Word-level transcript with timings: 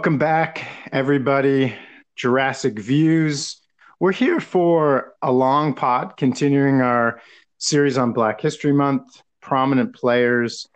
Welcome 0.00 0.16
back, 0.16 0.66
everybody. 0.92 1.74
Jurassic 2.16 2.78
Views. 2.78 3.60
We're 3.98 4.12
here 4.12 4.40
for 4.40 5.12
a 5.20 5.30
long 5.30 5.74
pot, 5.74 6.16
continuing 6.16 6.80
our 6.80 7.20
series 7.58 7.98
on 7.98 8.14
Black 8.14 8.40
History 8.40 8.72
Month, 8.72 9.22
prominent 9.42 9.94
players 9.94 10.66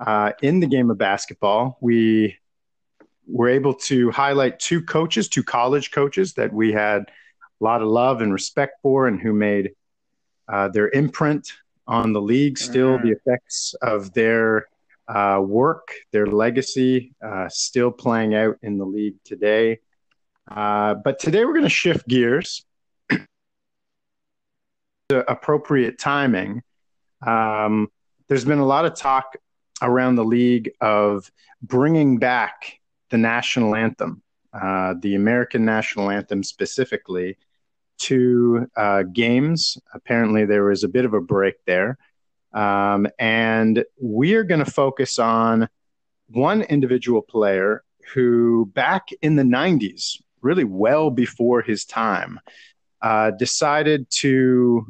uh, 0.00 0.32
in 0.42 0.58
the 0.58 0.66
game 0.66 0.90
of 0.90 0.98
basketball. 0.98 1.78
We 1.80 2.36
were 3.28 3.48
able 3.48 3.74
to 3.74 4.10
highlight 4.10 4.58
two 4.58 4.82
coaches, 4.82 5.28
two 5.28 5.44
college 5.44 5.92
coaches 5.92 6.32
that 6.32 6.52
we 6.52 6.72
had 6.72 7.02
a 7.02 7.64
lot 7.64 7.80
of 7.80 7.86
love 7.86 8.22
and 8.22 8.32
respect 8.32 8.82
for, 8.82 9.06
and 9.06 9.20
who 9.20 9.32
made 9.32 9.70
uh, 10.48 10.66
their 10.66 10.88
imprint 10.88 11.52
on 11.86 12.12
the 12.12 12.20
league. 12.20 12.58
Still, 12.58 12.98
the 12.98 13.12
effects 13.12 13.76
of 13.82 14.12
their 14.14 14.66
uh, 15.08 15.40
work, 15.42 15.92
their 16.12 16.26
legacy, 16.26 17.14
uh, 17.24 17.48
still 17.48 17.90
playing 17.90 18.34
out 18.34 18.56
in 18.62 18.78
the 18.78 18.84
league 18.84 19.16
today. 19.24 19.78
Uh, 20.50 20.94
but 20.94 21.18
today 21.18 21.44
we're 21.44 21.52
going 21.52 21.62
to 21.64 21.68
shift 21.68 22.06
gears. 22.06 22.64
appropriate 25.10 25.98
timing. 25.98 26.62
Um, 27.26 27.88
there's 28.28 28.44
been 28.44 28.58
a 28.58 28.66
lot 28.66 28.84
of 28.84 28.94
talk 28.94 29.36
around 29.80 30.16
the 30.16 30.24
league 30.24 30.70
of 30.80 31.30
bringing 31.62 32.18
back 32.18 32.78
the 33.10 33.16
national 33.16 33.74
anthem, 33.74 34.22
uh, 34.52 34.94
the 35.00 35.14
American 35.14 35.64
national 35.64 36.10
anthem 36.10 36.42
specifically, 36.42 37.38
to 37.98 38.66
uh, 38.76 39.02
games. 39.02 39.78
Apparently, 39.94 40.44
there 40.44 40.64
was 40.64 40.84
a 40.84 40.88
bit 40.88 41.04
of 41.04 41.14
a 41.14 41.20
break 41.20 41.54
there. 41.64 41.98
Um, 42.52 43.06
and 43.18 43.84
we 44.00 44.34
are 44.34 44.44
going 44.44 44.64
to 44.64 44.70
focus 44.70 45.18
on 45.18 45.68
one 46.28 46.62
individual 46.62 47.22
player 47.22 47.84
who, 48.14 48.66
back 48.74 49.08
in 49.22 49.36
the 49.36 49.42
90s, 49.42 50.20
really 50.40 50.64
well 50.64 51.10
before 51.10 51.62
his 51.62 51.84
time, 51.84 52.40
uh, 53.02 53.30
decided 53.32 54.08
to, 54.10 54.86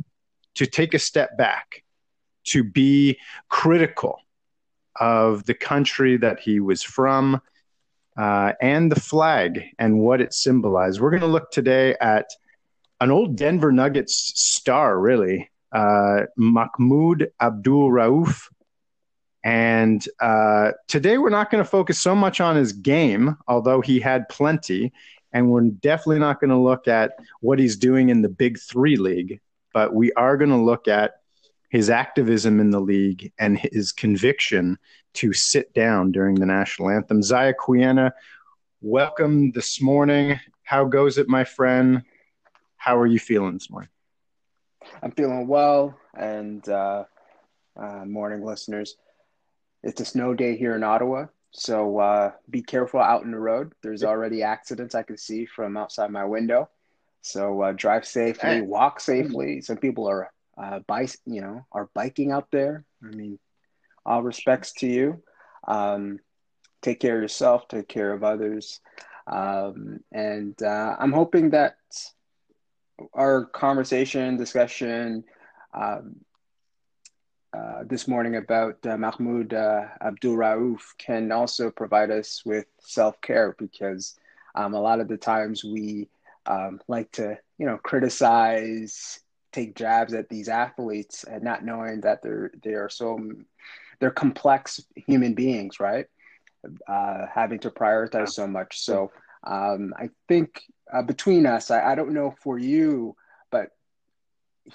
to 0.54 0.66
take 0.66 0.94
a 0.94 0.98
step 0.98 1.36
back, 1.36 1.82
to 2.44 2.64
be 2.64 3.18
critical 3.48 4.20
of 4.98 5.44
the 5.44 5.54
country 5.54 6.16
that 6.16 6.40
he 6.40 6.60
was 6.60 6.82
from 6.82 7.40
uh, 8.16 8.52
and 8.60 8.90
the 8.90 9.00
flag 9.00 9.62
and 9.78 9.98
what 9.98 10.20
it 10.20 10.34
symbolized. 10.34 11.00
We're 11.00 11.10
going 11.10 11.20
to 11.20 11.26
look 11.26 11.50
today 11.50 11.94
at 12.00 12.26
an 13.00 13.10
old 13.10 13.36
Denver 13.36 13.70
Nuggets 13.70 14.32
star, 14.34 14.98
really, 14.98 15.50
uh, 15.72 16.22
Mahmoud 16.36 17.30
Abdul 17.40 17.90
Rauf. 17.90 18.48
And 19.44 20.06
uh, 20.20 20.72
today 20.88 21.18
we're 21.18 21.30
not 21.30 21.50
going 21.50 21.62
to 21.62 21.68
focus 21.68 22.00
so 22.00 22.14
much 22.14 22.40
on 22.40 22.56
his 22.56 22.72
game, 22.72 23.36
although 23.46 23.80
he 23.80 24.00
had 24.00 24.28
plenty. 24.28 24.92
And 25.32 25.50
we're 25.50 25.62
definitely 25.62 26.18
not 26.18 26.40
going 26.40 26.50
to 26.50 26.58
look 26.58 26.88
at 26.88 27.12
what 27.40 27.58
he's 27.58 27.76
doing 27.76 28.08
in 28.08 28.22
the 28.22 28.28
Big 28.28 28.58
Three 28.58 28.96
League, 28.96 29.40
but 29.72 29.94
we 29.94 30.12
are 30.12 30.36
going 30.36 30.50
to 30.50 30.56
look 30.56 30.88
at 30.88 31.12
his 31.70 31.90
activism 31.90 32.60
in 32.60 32.70
the 32.70 32.80
league 32.80 33.30
and 33.38 33.58
his 33.58 33.92
conviction 33.92 34.78
to 35.14 35.32
sit 35.32 35.72
down 35.74 36.12
during 36.12 36.36
the 36.36 36.46
national 36.46 36.90
anthem. 36.90 37.22
Zaya 37.22 37.52
Quiena, 37.52 38.14
welcome 38.80 39.52
this 39.52 39.80
morning. 39.80 40.40
How 40.62 40.84
goes 40.84 41.18
it, 41.18 41.28
my 41.28 41.44
friend? 41.44 42.02
How 42.76 42.98
are 42.98 43.06
you 43.06 43.18
feeling 43.18 43.54
this 43.54 43.70
morning? 43.70 43.90
I'm 45.02 45.12
feeling 45.12 45.46
well, 45.46 45.98
and 46.16 46.66
uh, 46.68 47.04
uh, 47.80 48.04
morning 48.04 48.44
listeners. 48.44 48.96
It's 49.82 50.00
a 50.00 50.04
snow 50.04 50.34
day 50.34 50.56
here 50.56 50.74
in 50.74 50.82
Ottawa, 50.82 51.26
so 51.52 51.98
uh, 51.98 52.32
be 52.50 52.62
careful 52.62 53.00
out 53.00 53.22
in 53.22 53.30
the 53.30 53.38
road. 53.38 53.72
There's 53.82 54.02
already 54.02 54.42
accidents 54.42 54.94
I 54.94 55.02
can 55.02 55.16
see 55.16 55.46
from 55.46 55.76
outside 55.76 56.10
my 56.10 56.24
window. 56.24 56.68
So 57.20 57.62
uh, 57.62 57.72
drive 57.72 58.06
safely, 58.06 58.60
walk 58.60 59.00
safely. 59.00 59.60
Some 59.60 59.76
people 59.76 60.08
are 60.08 60.30
uh, 60.56 60.80
bike, 60.86 61.10
you 61.26 61.40
know, 61.40 61.66
are 61.72 61.88
biking 61.94 62.32
out 62.32 62.48
there. 62.50 62.84
I 63.02 63.14
mean, 63.14 63.38
all 64.04 64.22
respects 64.22 64.72
to 64.74 64.86
you. 64.86 65.22
Um, 65.66 66.18
take 66.82 67.00
care 67.00 67.16
of 67.16 67.22
yourself. 67.22 67.68
Take 67.68 67.88
care 67.88 68.12
of 68.12 68.24
others. 68.24 68.80
Um, 69.26 70.00
and 70.10 70.60
uh, 70.62 70.96
I'm 70.98 71.12
hoping 71.12 71.50
that 71.50 71.76
our 73.14 73.44
conversation, 73.46 74.36
discussion 74.36 75.24
um, 75.74 76.16
uh, 77.56 77.82
this 77.86 78.06
morning 78.06 78.36
about 78.36 78.84
uh, 78.86 78.96
Mahmoud 78.96 79.54
uh, 79.54 79.86
Abdul 80.00 80.36
Rauf 80.36 80.80
can 80.98 81.32
also 81.32 81.70
provide 81.70 82.10
us 82.10 82.42
with 82.44 82.66
self 82.80 83.20
care 83.20 83.54
because 83.58 84.18
um, 84.54 84.74
a 84.74 84.80
lot 84.80 85.00
of 85.00 85.08
the 85.08 85.16
times 85.16 85.64
we 85.64 86.08
um, 86.46 86.80
like 86.88 87.10
to, 87.12 87.38
you 87.58 87.66
know, 87.66 87.78
criticize, 87.78 89.20
take 89.52 89.74
jabs 89.74 90.14
at 90.14 90.28
these 90.28 90.48
athletes, 90.48 91.24
and 91.24 91.42
not 91.42 91.64
knowing 91.64 92.00
that 92.02 92.22
they're 92.22 92.50
they 92.62 92.74
are 92.74 92.88
so 92.88 93.18
they're 94.00 94.10
complex 94.10 94.80
human 94.94 95.34
beings, 95.34 95.80
right? 95.80 96.06
Uh, 96.86 97.26
having 97.32 97.58
to 97.60 97.70
prioritize 97.70 98.30
so 98.30 98.46
much. 98.46 98.80
So 98.80 99.10
um, 99.48 99.94
I 99.98 100.10
think 100.28 100.62
uh, 100.92 101.02
between 101.02 101.46
us, 101.46 101.70
I, 101.70 101.92
I 101.92 101.94
don't 101.96 102.14
know 102.14 102.34
for 102.42 102.58
you, 102.58 103.16
but 103.50 103.70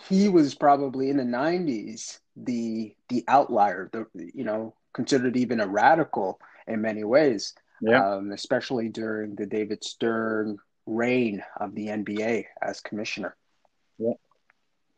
he 0.08 0.30
was 0.30 0.56
probably 0.56 1.10
in 1.10 1.18
the 1.18 1.24
90s 1.24 2.20
the 2.36 2.96
the 3.10 3.24
outlier, 3.28 3.90
the 3.94 4.08
you 4.34 4.44
know 4.44 4.76
considered 4.94 5.38
even 5.38 5.60
a 5.62 5.68
radical 5.68 6.40
in 6.68 6.82
many 6.82 7.04
ways, 7.04 7.54
Yeah. 7.82 8.04
um, 8.16 8.32
especially 8.32 8.90
during 8.90 9.36
the 9.36 9.46
David 9.46 9.84
Stern 9.84 10.58
reign 10.86 11.44
of 11.60 11.76
the 11.76 11.88
NBA 11.90 12.48
as 12.62 12.82
commissioner. 12.82 13.36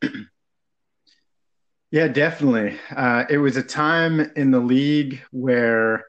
Yeah, 1.91 2.07
definitely. 2.09 2.77
Uh, 2.95 3.25
it 3.29 3.37
was 3.37 3.55
a 3.57 3.63
time 3.63 4.19
in 4.35 4.51
the 4.51 4.59
league 4.59 5.21
where 5.31 6.05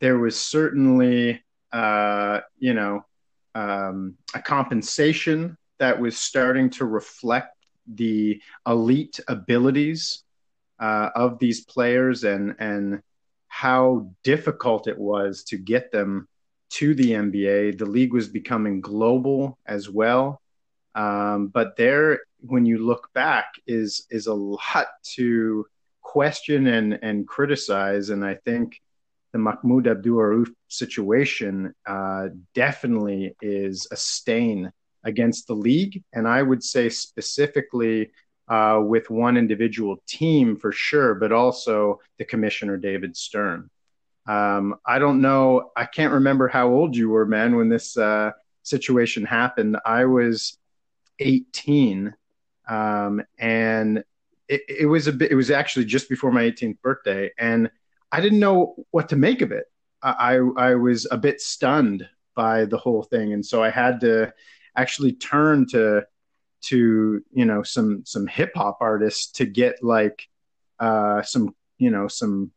there 0.00 0.18
was 0.18 0.38
certainly, 0.38 1.42
uh, 1.72 2.40
you 2.58 2.74
know, 2.74 3.04
um, 3.54 4.16
a 4.34 4.40
compensation 4.40 5.56
that 5.78 6.00
was 6.00 6.16
starting 6.16 6.70
to 6.70 6.84
reflect 6.84 7.56
the 7.86 8.40
elite 8.66 9.18
abilities 9.28 10.22
uh, 10.78 11.10
of 11.14 11.38
these 11.38 11.64
players 11.64 12.24
and 12.24 12.54
and 12.58 13.02
how 13.48 14.10
difficult 14.24 14.88
it 14.88 14.98
was 14.98 15.44
to 15.44 15.58
get 15.58 15.92
them 15.92 16.26
to 16.70 16.94
the 16.94 17.10
NBA. 17.10 17.78
The 17.78 17.84
league 17.84 18.14
was 18.14 18.28
becoming 18.28 18.80
global 18.80 19.58
as 19.66 19.90
well. 19.90 20.40
Um, 20.94 21.48
but 21.48 21.76
there, 21.76 22.20
when 22.40 22.64
you 22.64 22.78
look 22.78 23.12
back, 23.12 23.46
is 23.66 24.06
is 24.10 24.26
a 24.26 24.34
lot 24.34 24.86
to 25.14 25.66
question 26.00 26.66
and 26.66 26.98
and 27.02 27.28
criticize. 27.28 28.10
And 28.10 28.24
I 28.24 28.34
think 28.34 28.80
the 29.32 29.38
Mahmoud 29.38 29.86
Abdul 29.86 30.16
Rauf 30.16 30.48
situation 30.68 31.74
uh, 31.86 32.28
definitely 32.54 33.34
is 33.40 33.88
a 33.90 33.96
stain 33.96 34.72
against 35.04 35.46
the 35.46 35.54
league, 35.54 36.02
and 36.12 36.28
I 36.28 36.42
would 36.42 36.62
say 36.62 36.88
specifically 36.88 38.10
uh, 38.48 38.80
with 38.84 39.10
one 39.10 39.36
individual 39.36 40.02
team 40.06 40.56
for 40.56 40.72
sure, 40.72 41.14
but 41.14 41.32
also 41.32 42.00
the 42.18 42.24
commissioner 42.24 42.76
David 42.76 43.16
Stern. 43.16 43.70
Um, 44.26 44.76
I 44.86 44.98
don't 44.98 45.20
know. 45.20 45.70
I 45.76 45.86
can't 45.86 46.12
remember 46.12 46.48
how 46.48 46.68
old 46.68 46.94
you 46.94 47.08
were, 47.08 47.26
man, 47.26 47.56
when 47.56 47.68
this 47.68 47.96
uh, 47.96 48.32
situation 48.62 49.24
happened. 49.24 49.78
I 49.84 50.04
was 50.04 50.58
18, 51.18 52.14
um, 52.68 53.22
and 53.38 54.04
it, 54.48 54.62
it 54.68 54.86
was 54.86 55.08
a 55.08 55.12
bit. 55.12 55.32
It 55.32 55.36
was 55.36 55.50
actually 55.50 55.86
just 55.86 56.08
before 56.08 56.30
my 56.30 56.42
18th 56.42 56.80
birthday, 56.82 57.30
and 57.38 57.70
I 58.12 58.20
didn't 58.20 58.40
know 58.40 58.76
what 58.90 59.08
to 59.08 59.16
make 59.16 59.40
of 59.40 59.50
it. 59.50 59.64
I 60.02 60.40
I 60.56 60.74
was 60.74 61.06
a 61.10 61.16
bit 61.16 61.40
stunned 61.40 62.08
by 62.34 62.66
the 62.66 62.76
whole 62.78 63.02
thing, 63.02 63.32
and 63.32 63.44
so 63.44 63.62
I 63.62 63.70
had 63.70 64.00
to 64.00 64.32
actually 64.76 65.12
turn 65.12 65.66
to 65.70 66.04
to 66.62 67.22
you 67.32 67.44
know 67.44 67.62
some 67.62 68.04
some 68.04 68.26
hip 68.26 68.52
hop 68.54 68.78
artists 68.80 69.32
to 69.32 69.46
get 69.46 69.82
like 69.82 70.28
uh, 70.78 71.22
some 71.22 71.54
you 71.78 71.90
know 71.90 72.08
some 72.08 72.50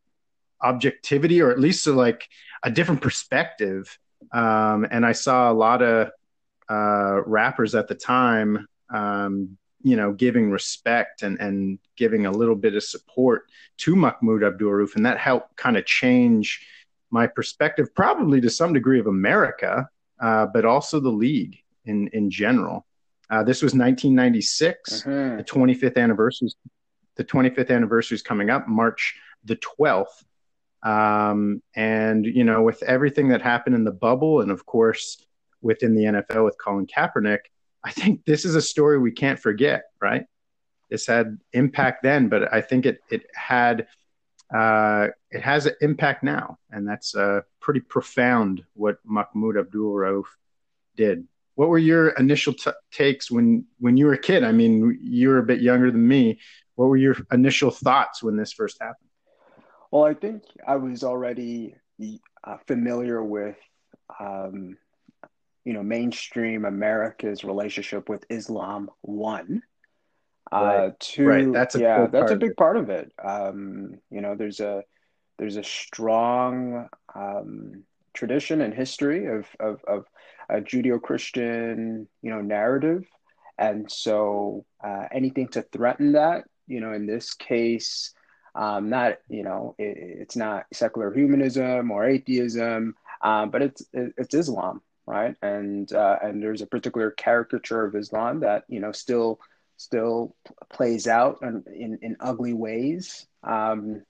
objectivity 0.62 1.42
or 1.42 1.52
at 1.52 1.60
least 1.60 1.88
like 1.88 2.28
a 2.64 2.72
different 2.72 3.02
perspective. 3.02 3.98
Um, 4.34 4.88
and 4.90 5.06
I 5.06 5.12
saw 5.12 5.52
a 5.52 5.54
lot 5.54 5.82
of 5.82 6.10
uh, 6.70 7.22
rappers 7.26 7.76
at 7.76 7.88
the 7.88 7.96
time, 7.96 8.68
um, 8.94 9.58
you 9.86 9.96
know, 9.96 10.12
giving 10.12 10.50
respect 10.50 11.22
and, 11.22 11.40
and 11.40 11.78
giving 11.96 12.26
a 12.26 12.32
little 12.32 12.56
bit 12.56 12.74
of 12.74 12.84
support 12.84 13.44
to 13.78 13.96
Mahmoud 13.96 14.44
Abdul 14.44 14.72
Rauf. 14.72 14.96
And 14.96 15.06
that 15.06 15.20
helped 15.20 15.56
kind 15.58 15.78
of 15.78 15.86
change 15.86 16.66
my 17.12 17.28
perspective, 17.28 17.94
probably 17.94 18.42
to 18.42 18.50
some 18.50 18.74
degree 18.74 19.00
of 19.00 19.06
America, 19.06 19.88
uh, 20.20 20.48
but 20.48 20.66
also 20.66 21.00
the 21.00 21.12
league 21.12 21.60
in, 21.86 22.08
in 22.14 22.32
general. 22.32 22.84
Uh, 23.30 23.44
this 23.44 23.62
was 23.62 23.76
1996, 23.76 25.04
Mhm. 25.04 25.38
the 25.38 25.44
25th 25.44 25.98
anniversary. 25.98 26.50
The 27.16 27.24
25th 27.24 27.70
anniversary 27.70 28.16
is 28.16 28.24
coming 28.24 28.50
up, 28.50 28.68
March 28.68 29.16
the 29.44 29.56
12th. 29.58 30.26
Um, 30.82 31.62
and 31.76 32.26
you 32.26 32.44
know, 32.44 32.64
with 32.64 32.82
everything 32.82 33.28
that 33.28 33.44
happened 33.44 33.76
in 33.76 33.84
the 33.84 33.92
bubble, 33.92 34.42
and 34.42 34.50
of 34.50 34.66
course 34.66 35.24
within 35.62 35.94
the 35.96 36.06
NFL 36.06 36.44
with 36.44 36.58
Colin 36.58 36.88
Kaepernick, 36.88 37.42
I 37.86 37.92
think 37.92 38.26
this 38.26 38.46
is 38.46 38.56
a 38.56 38.62
story 38.62 38.98
we 38.98 39.12
can't 39.12 39.40
forget. 39.40 39.84
Right? 40.02 40.26
This 40.90 41.08
had 41.08 41.38
impact 41.54 42.04
then, 42.04 42.30
but 42.30 42.54
I 42.54 42.62
think 42.62 42.86
it 42.86 43.00
it 43.10 43.24
had 43.34 43.88
uh, 44.54 45.08
it 45.32 45.42
has 45.42 45.66
an 45.66 45.76
impact 45.82 46.24
now, 46.24 46.58
and 46.72 46.88
that's 46.88 47.16
uh, 47.16 47.42
pretty 47.60 47.80
profound. 47.80 48.64
What 48.74 48.98
Mahmoud 49.06 49.58
Abdul 49.58 49.94
Rauf 49.94 50.26
did. 50.96 51.28
What 51.56 51.70
were 51.70 51.78
your 51.78 52.10
initial 52.10 52.54
t- 52.54 52.72
takes 52.92 53.32
when 53.32 53.66
when 53.80 53.98
you 53.98 54.08
were 54.08 54.14
a 54.14 54.18
kid? 54.18 54.44
I 54.44 54.52
mean, 54.52 55.00
you 55.02 55.30
were 55.30 55.40
a 55.40 55.44
bit 55.44 55.62
younger 55.62 55.90
than 55.92 56.08
me. 56.08 56.40
What 56.76 56.88
were 56.88 56.98
your 56.98 57.16
initial 57.32 57.72
thoughts 57.72 58.22
when 58.22 58.36
this 58.36 58.52
first 58.52 58.78
happened? 58.82 59.10
Well, 59.92 60.04
I 60.04 60.14
think 60.14 60.44
I 60.68 60.76
was 60.76 61.04
already 61.04 61.76
uh, 62.44 62.58
familiar 62.68 63.24
with, 63.24 63.56
um, 64.20 64.78
you 65.66 65.74
know, 65.74 65.84
mainstream 65.84 66.66
America's 66.66 67.44
relationship 67.44 68.10
with 68.10 68.26
Islam. 68.30 68.90
One, 69.02 69.64
uh, 70.52 70.90
Right. 70.90 70.96
two, 71.00 71.26
Right, 71.26 71.52
that's 71.52 71.76
a 71.76 71.82
yeah, 71.82 71.96
big 71.96 72.12
that's 72.12 72.18
part 72.18 72.32
a 72.32 72.36
of 72.36 72.38
big 72.38 72.56
it. 72.56 72.58
part 72.58 72.78
of 72.78 72.90
it. 72.90 73.12
Um, 73.24 73.96
you 74.12 74.22
know, 74.22 74.36
there's 74.36 74.60
a 74.62 74.84
there's 75.38 75.58
a 75.58 75.64
strong 75.64 76.88
um, 77.16 77.84
tradition 78.14 78.62
and 78.62 78.74
history 78.74 79.26
of 79.28 79.48
of, 79.60 79.82
of 79.88 80.06
a 80.50 80.62
Judeo-Christian, 80.62 82.08
you 82.22 82.30
know, 82.30 82.42
narrative, 82.42 83.06
and 83.58 83.92
so 83.92 84.66
uh, 84.84 85.06
anything 85.12 85.48
to 85.50 85.62
threaten 85.64 86.14
that, 86.14 86.46
you 86.68 86.80
know, 86.82 86.94
in 86.94 87.06
this 87.08 87.34
case 87.34 88.14
um, 88.56 88.90
not 88.90 89.16
you 89.30 89.44
know 89.44 89.76
it, 89.78 89.98
it's 90.22 90.36
not 90.36 90.66
secular 90.74 91.14
humanism 91.14 91.92
or 91.92 92.06
atheism, 92.06 92.96
um, 93.22 93.50
but 93.52 93.62
it's 93.62 93.84
it, 93.94 94.14
it's 94.18 94.34
Islam, 94.34 94.82
right? 95.06 95.36
And 95.42 95.92
uh, 95.92 96.18
and 96.22 96.42
there's 96.42 96.62
a 96.62 96.68
particular 96.68 97.12
caricature 97.12 97.86
of 97.86 97.96
Islam 97.96 98.42
that 98.42 98.64
you 98.68 98.80
know 98.80 98.92
still 98.92 99.40
still 99.78 100.36
plays 100.72 101.08
out 101.08 101.40
in 101.42 101.64
in, 101.74 102.00
in 102.02 102.18
ugly 102.20 102.54
ways, 102.54 103.28
um, 103.44 104.04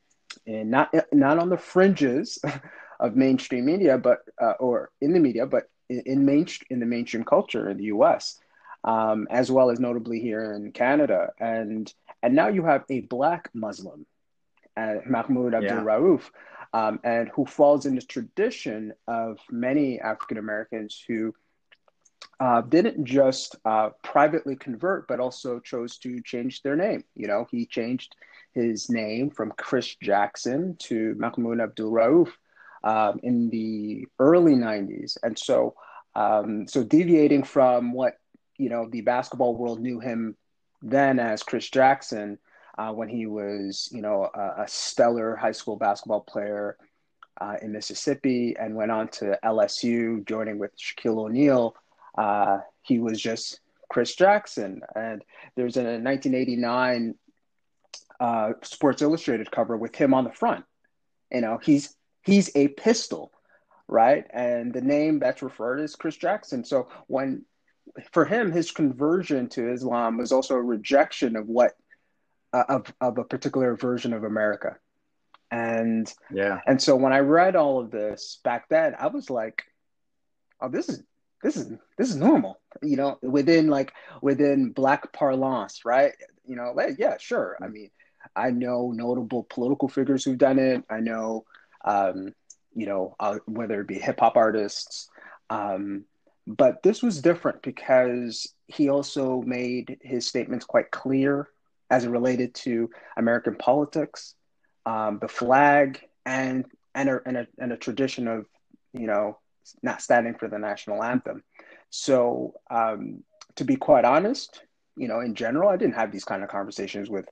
and 0.45 0.71
not 0.71 0.93
not 1.11 1.39
on 1.39 1.49
the 1.49 1.57
fringes 1.57 2.39
of 2.99 3.15
mainstream 3.15 3.65
media, 3.65 3.97
but 3.97 4.19
uh, 4.41 4.53
or 4.59 4.91
in 5.01 5.13
the 5.13 5.19
media, 5.19 5.45
but 5.45 5.63
in, 5.89 6.01
in 6.05 6.25
main 6.25 6.47
in 6.69 6.79
the 6.79 6.85
mainstream 6.85 7.23
culture 7.23 7.69
in 7.69 7.77
the 7.77 7.85
U.S. 7.85 8.39
Um, 8.83 9.27
as 9.31 9.51
well 9.51 9.71
as 9.71 9.79
notably 9.79 10.19
here 10.19 10.53
in 10.53 10.71
Canada, 10.71 11.29
and 11.39 11.91
and 12.21 12.35
now 12.35 12.47
you 12.49 12.63
have 12.63 12.83
a 12.89 13.01
black 13.01 13.49
Muslim 13.53 14.05
uh, 14.77 14.95
Mahmoud 15.05 15.53
Abdul 15.53 15.77
Yeah. 15.77 15.83
Rauf, 15.83 16.29
um, 16.75 16.99
and 17.05 17.29
who 17.29 17.45
falls 17.45 17.85
in 17.85 17.95
the 17.95 18.01
tradition 18.01 18.91
of 19.07 19.39
many 19.49 19.97
African 20.01 20.37
Americans 20.37 21.01
who 21.07 21.33
uh, 22.41 22.59
didn't 22.59 23.05
just 23.05 23.55
uh, 23.63 23.91
privately 24.03 24.57
convert, 24.57 25.07
but 25.07 25.21
also 25.21 25.61
chose 25.61 25.97
to 25.99 26.21
change 26.21 26.63
their 26.63 26.75
name. 26.75 27.05
You 27.15 27.27
know, 27.27 27.47
he 27.49 27.65
changed 27.65 28.17
his 28.53 28.89
name 28.89 29.29
from 29.29 29.53
Chris 29.57 29.95
Jackson 29.95 30.75
to 30.79 31.15
Mahmoud 31.17 31.61
Abdul 31.61 31.93
Rauf 31.93 32.27
um, 32.83 33.21
in 33.23 33.49
the 33.49 34.05
early 34.19 34.55
90s. 34.55 35.17
And 35.23 35.39
so, 35.39 35.75
um, 36.13 36.67
so 36.67 36.83
deviating 36.83 37.43
from 37.43 37.93
what, 37.93 38.17
you 38.57 38.67
know, 38.67 38.89
the 38.89 38.99
basketball 38.99 39.55
world 39.55 39.79
knew 39.79 40.01
him 40.01 40.35
then 40.81 41.19
as 41.19 41.41
Chris 41.41 41.69
Jackson, 41.69 42.37
uh, 42.77 42.91
when 42.91 43.09
he 43.09 43.25
was, 43.25 43.89
you 43.91 44.01
know, 44.01 44.29
a, 44.33 44.63
a 44.63 44.67
stellar 44.67 45.35
high 45.35 45.51
school 45.51 45.75
basketball 45.75 46.21
player 46.21 46.77
uh, 47.39 47.55
in 47.61 47.71
Mississippi 47.71 48.55
and 48.59 48.75
went 48.75 48.91
on 48.91 49.07
to 49.09 49.37
LSU, 49.43 50.25
joining 50.25 50.57
with 50.57 50.71
Shaquille 50.77 51.25
O'Neal. 51.25 51.75
Uh, 52.17 52.59
he 52.81 52.99
was 52.99 53.19
just 53.19 53.59
Chris 53.89 54.15
Jackson. 54.15 54.81
And 54.95 55.23
there's 55.55 55.77
a 55.77 55.83
1989 55.83 57.15
uh, 58.19 58.53
Sports 58.61 59.01
Illustrated 59.01 59.51
cover 59.51 59.77
with 59.77 59.95
him 59.95 60.13
on 60.13 60.23
the 60.23 60.31
front. 60.31 60.65
You 61.31 61.41
know, 61.41 61.59
he's 61.61 61.95
he's 62.23 62.49
a 62.55 62.69
pistol, 62.69 63.31
right? 63.87 64.25
And 64.31 64.73
the 64.73 64.81
name 64.81 65.19
that's 65.19 65.41
referred 65.41 65.79
is 65.79 65.95
Chris 65.95 66.15
Jackson. 66.15 66.63
So 66.63 66.87
when 67.07 67.45
for 68.11 68.25
him, 68.25 68.51
his 68.51 68.71
conversion 68.71 69.49
to 69.49 69.71
Islam 69.71 70.17
was 70.17 70.31
also 70.31 70.55
a 70.55 70.61
rejection 70.61 71.35
of 71.35 71.47
what 71.47 71.73
of 72.63 72.93
of 73.01 73.17
a 73.17 73.23
particular 73.23 73.75
version 73.75 74.13
of 74.13 74.23
America. 74.23 74.77
And 75.51 76.11
Yeah, 76.31 76.59
and 76.65 76.81
so 76.81 76.95
when 76.95 77.13
I 77.13 77.19
read 77.19 77.55
all 77.55 77.79
of 77.79 77.91
this 77.91 78.39
back 78.43 78.69
then, 78.69 78.95
I 78.99 79.07
was 79.07 79.29
like, 79.29 79.63
"Oh, 80.61 80.69
this 80.69 80.89
is 80.89 81.03
this 81.43 81.57
is 81.57 81.69
this 81.97 82.09
is 82.09 82.15
normal." 82.15 82.59
You 82.81 82.97
know, 82.97 83.19
within 83.21 83.67
like 83.67 83.93
within 84.21 84.71
black 84.71 85.13
parlance, 85.13 85.85
right? 85.85 86.13
You 86.45 86.55
know, 86.55 86.73
like, 86.75 86.95
yeah, 86.97 87.17
sure. 87.19 87.57
I 87.61 87.67
mean, 87.67 87.91
I 88.35 88.51
know 88.51 88.91
notable 88.91 89.45
political 89.49 89.87
figures 89.87 90.23
who've 90.23 90.37
done 90.37 90.59
it. 90.59 90.83
I 90.89 90.99
know, 90.99 91.45
um, 91.83 92.33
you 92.75 92.85
know, 92.85 93.15
uh, 93.19 93.37
whether 93.45 93.81
it 93.81 93.87
be 93.87 93.99
hip 93.99 94.19
hop 94.19 94.37
artists. 94.37 95.09
Um, 95.49 96.05
but 96.47 96.83
this 96.83 97.01
was 97.01 97.21
different 97.21 97.61
because 97.61 98.53
he 98.67 98.89
also 98.89 99.41
made 99.41 99.97
his 100.01 100.27
statements 100.27 100.65
quite 100.65 100.91
clear 100.91 101.49
as 101.89 102.05
it 102.05 102.09
related 102.09 102.53
to 102.55 102.89
American 103.17 103.55
politics, 103.55 104.35
um, 104.85 105.19
the 105.19 105.27
flag, 105.27 106.01
and 106.25 106.65
and 106.93 107.09
a, 107.09 107.19
and 107.25 107.37
a 107.37 107.47
and 107.57 107.71
a 107.71 107.77
tradition 107.77 108.27
of 108.27 108.45
you 108.93 109.07
know 109.07 109.37
not 109.81 110.01
standing 110.01 110.35
for 110.35 110.47
the 110.47 110.59
national 110.59 111.03
anthem. 111.03 111.43
So 111.89 112.55
um, 112.69 113.23
to 113.55 113.63
be 113.63 113.75
quite 113.75 114.05
honest, 114.05 114.61
you 114.97 115.07
know, 115.07 115.19
in 115.19 115.35
general, 115.35 115.69
I 115.69 115.77
didn't 115.77 115.95
have 115.95 116.11
these 116.11 116.23
kind 116.23 116.43
of 116.43 116.49
conversations 116.49 117.09
with 117.09 117.25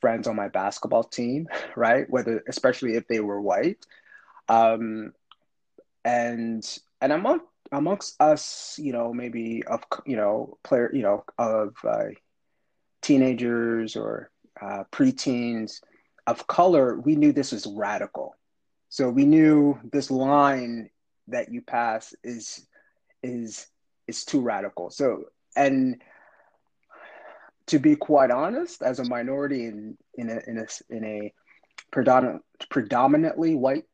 friends 0.00 0.26
on 0.26 0.36
my 0.36 0.48
basketball 0.48 1.04
team, 1.04 1.48
right? 1.76 2.08
Whether 2.08 2.42
especially 2.48 2.94
if 2.94 3.06
they 3.08 3.20
were 3.20 3.40
white, 3.40 3.84
um, 4.48 5.12
and 6.04 6.66
and 7.00 7.12
among 7.12 7.40
amongst 7.72 8.20
us, 8.20 8.78
you 8.82 8.92
know, 8.92 9.12
maybe 9.12 9.62
of 9.64 9.82
you 10.06 10.16
know 10.16 10.58
player, 10.62 10.90
you 10.92 11.02
know, 11.02 11.24
of 11.38 11.74
uh, 11.84 12.08
teenagers 13.02 13.96
or 13.96 14.30
uh, 14.60 14.84
preteens 14.92 15.80
of 16.26 16.46
color, 16.46 16.98
we 16.98 17.16
knew 17.16 17.32
this 17.32 17.52
was 17.52 17.66
radical. 17.66 18.34
So 18.88 19.08
we 19.08 19.24
knew 19.24 19.78
this 19.92 20.10
line 20.10 20.90
that 21.28 21.52
you 21.52 21.62
pass 21.62 22.14
is 22.24 22.66
is 23.22 23.66
is 24.06 24.24
too 24.24 24.40
radical. 24.40 24.90
So 24.90 25.24
and 25.56 26.02
to 27.66 27.78
be 27.78 27.94
quite 27.94 28.30
honest, 28.30 28.82
as 28.82 28.98
a 28.98 29.04
minority 29.04 29.66
in 29.66 29.96
in 30.14 30.28
a 30.28 30.40
in 30.46 30.58
a 30.58 30.66
in 30.94 31.04
a 31.04 31.32
predominant, 31.92 32.42
predominantly 32.68 33.54
white 33.54 33.84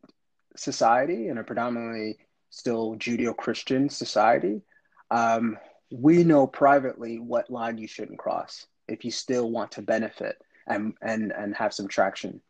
society 0.57 1.29
and 1.29 1.39
a 1.39 1.45
predominantly 1.45 2.19
still 2.51 2.97
Judeo-Christian 2.97 3.91
society, 3.91 4.63
um, 5.11 5.59
we 5.91 6.25
know 6.25 6.47
privately 6.47 7.19
what 7.19 7.51
line 7.51 7.77
you 7.77 7.87
shouldn't 7.87 8.19
cross 8.19 8.67
if 8.89 9.05
you 9.05 9.11
still 9.11 9.51
want 9.51 9.73
to 9.73 9.83
benefit 9.83 10.37
and 10.67 10.95
and 11.03 11.33
and 11.33 11.55
have 11.57 11.73
some 11.75 11.89
traction, 11.89 12.41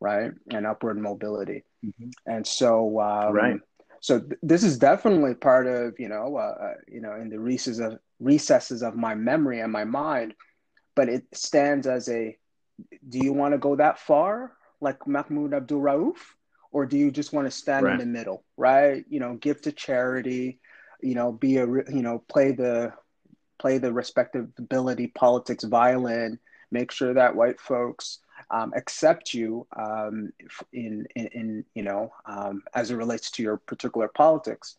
right, 0.00 0.32
and 0.50 0.66
upward 0.66 0.98
mobility. 0.98 1.64
Mhm. 1.84 2.12
And 2.26 2.46
so, 2.46 3.00
um, 3.00 3.32
Right. 3.34 3.60
So 4.00 4.20
th- 4.20 4.38
this 4.42 4.62
is 4.62 4.78
definitely 4.78 5.34
part 5.34 5.66
of 5.66 5.98
you 5.98 6.08
know, 6.08 6.36
uh, 6.36 6.56
uh, 6.66 6.74
you 6.88 7.00
know, 7.00 7.14
in 7.16 7.28
the 7.28 7.38
recesses 7.38 7.80
of 7.80 7.98
recesses 8.20 8.82
of 8.82 8.94
my 8.96 9.14
memory 9.14 9.60
and 9.60 9.72
my 9.72 9.84
mind, 9.84 10.34
but 10.94 11.08
it 11.08 11.24
stands 11.34 11.86
as 11.86 12.08
a. 12.08 12.36
Do 13.08 13.18
you 13.18 13.32
want 13.32 13.52
to 13.52 13.58
go 13.58 13.76
that 13.76 13.98
far, 13.98 14.56
like 14.80 15.06
Mahmoud 15.06 15.52
Abdul 15.54 15.80
Rauf, 15.80 16.16
or 16.72 16.86
do 16.86 16.96
you 16.96 17.10
just 17.10 17.32
want 17.32 17.46
to 17.46 17.50
stand 17.50 17.86
Right. 17.86 17.92
in 17.92 17.98
the 17.98 18.06
middle, 18.06 18.44
right? 18.56 19.04
You 19.08 19.20
know, 19.20 19.34
give 19.34 19.60
to 19.62 19.72
charity, 19.72 20.60
you 21.02 21.14
know, 21.14 21.32
be 21.32 21.58
a 21.58 21.66
you 21.66 22.02
know, 22.02 22.18
play 22.28 22.52
the 22.52 22.92
play 23.60 23.78
the 23.78 23.92
respectability 23.92 25.06
politics 25.08 25.64
violin, 25.64 26.38
make 26.70 26.90
sure 26.90 27.14
that 27.14 27.36
white 27.36 27.60
folks 27.60 28.18
um, 28.50 28.72
accept 28.74 29.34
you 29.34 29.66
um, 29.76 30.32
in, 30.72 31.06
in, 31.14 31.26
in 31.26 31.64
you 31.74 31.82
know 31.82 32.12
um, 32.26 32.62
as 32.74 32.90
it 32.90 32.96
relates 32.96 33.30
to 33.32 33.42
your 33.42 33.58
particular 33.58 34.08
politics. 34.08 34.76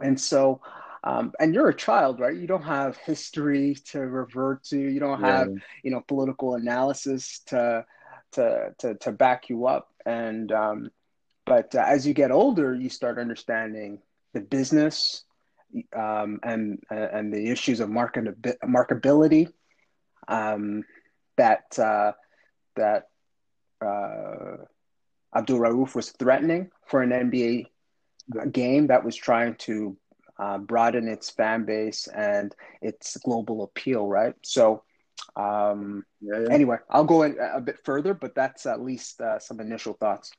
And 0.00 0.20
so, 0.20 0.60
um, 1.04 1.32
and 1.40 1.54
you're 1.54 1.68
a 1.68 1.74
child, 1.74 2.20
right? 2.20 2.36
You 2.36 2.46
don't 2.46 2.62
have 2.64 2.96
history 2.98 3.76
to 3.92 4.00
revert 4.00 4.64
to. 4.64 4.78
You 4.78 5.00
don't 5.00 5.20
have 5.20 5.48
Yeah. 5.48 5.60
you 5.84 5.90
know 5.90 6.02
political 6.06 6.54
analysis 6.54 7.40
to 7.46 7.84
to 8.32 8.74
to, 8.78 8.94
to 8.94 9.12
back 9.12 9.48
you 9.48 9.66
up. 9.66 9.88
And 10.06 10.52
um, 10.52 10.90
but 11.46 11.74
uh, 11.74 11.84
as 11.86 12.06
you 12.06 12.14
get 12.14 12.30
older, 12.30 12.74
you 12.74 12.90
start 12.90 13.18
understanding 13.18 14.00
the 14.32 14.40
business 14.40 15.24
um, 15.94 16.40
and 16.42 16.82
and 16.90 17.32
the 17.32 17.50
issues 17.50 17.80
of 17.80 17.90
market 17.90 18.40
markability 18.62 19.48
um, 20.28 20.84
that 21.36 21.78
uh, 21.78 22.12
that 22.76 23.08
uh, 23.84 24.56
Abdul 25.34 25.58
Rauf 25.58 25.94
was 25.94 26.10
threatening 26.10 26.70
for 26.86 27.02
an 27.02 27.10
NBA 27.10 27.66
game 28.52 28.88
that 28.88 29.04
was 29.04 29.16
trying 29.16 29.54
to 29.56 29.96
uh, 30.38 30.58
broaden 30.58 31.08
its 31.08 31.30
fan 31.30 31.64
base 31.64 32.06
and 32.08 32.54
its 32.80 33.16
global 33.18 33.62
appeal, 33.64 34.06
right? 34.06 34.34
So, 34.42 34.82
um, 35.36 36.04
Yeah, 36.20 36.40
yeah. 36.40 36.48
anyway, 36.50 36.78
I'll 36.90 37.04
go 37.04 37.22
in 37.22 37.36
a 37.38 37.60
bit 37.60 37.78
further, 37.84 38.14
but 38.14 38.34
that's 38.34 38.66
at 38.66 38.80
least 38.82 39.20
uh, 39.20 39.38
some 39.38 39.60
initial 39.60 39.94
thoughts. 39.94 40.32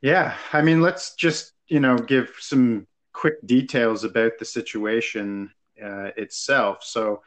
Yeah, 0.00 0.36
I 0.52 0.62
mean, 0.62 0.80
let's 0.80 1.14
just 1.14 1.52
you 1.68 1.80
know 1.80 1.96
give 1.96 2.34
some 2.40 2.86
quick 3.20 3.38
details 3.46 4.04
about 4.04 4.32
the 4.38 4.44
situation 4.58 5.50
uh, 5.88 6.10
itself. 6.24 6.76
So, 6.82 7.22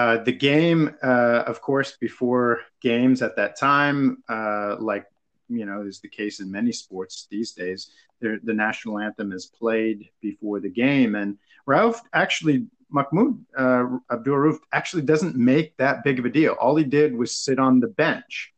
uh, 0.00 0.16
the 0.28 0.32
game, 0.50 0.82
uh, 1.02 1.42
of 1.52 1.60
course, 1.60 1.90
before 2.06 2.60
games 2.80 3.22
at 3.22 3.36
that 3.36 3.58
time, 3.58 4.22
uh, 4.28 4.76
like 4.78 5.06
you 5.48 5.66
know, 5.66 5.82
is 5.82 6.00
the 6.00 6.08
case 6.20 6.36
in 6.40 6.48
many 6.50 6.72
sports 6.72 7.26
these 7.34 7.52
days. 7.62 7.80
The, 8.20 8.38
the 8.48 8.54
national 8.54 8.98
anthem 9.06 9.32
is 9.32 9.46
played 9.46 10.08
before 10.28 10.60
the 10.60 10.70
game, 10.70 11.14
and 11.14 11.38
Rauf 11.68 11.96
actually. 12.12 12.66
Mahmoud 12.92 13.34
uh, 13.56 13.84
Abdul 14.10 14.36
Rauf 14.44 14.58
actually 14.72 15.02
doesn't 15.02 15.36
make 15.36 15.76
that 15.76 16.02
big 16.02 16.18
of 16.18 16.24
a 16.24 16.28
deal. 16.40 16.54
All 16.62 16.74
he 16.74 16.82
did 17.00 17.10
was 17.14 17.30
sit 17.46 17.58
on 17.60 17.78
the 17.78 17.86
bench 18.04 18.52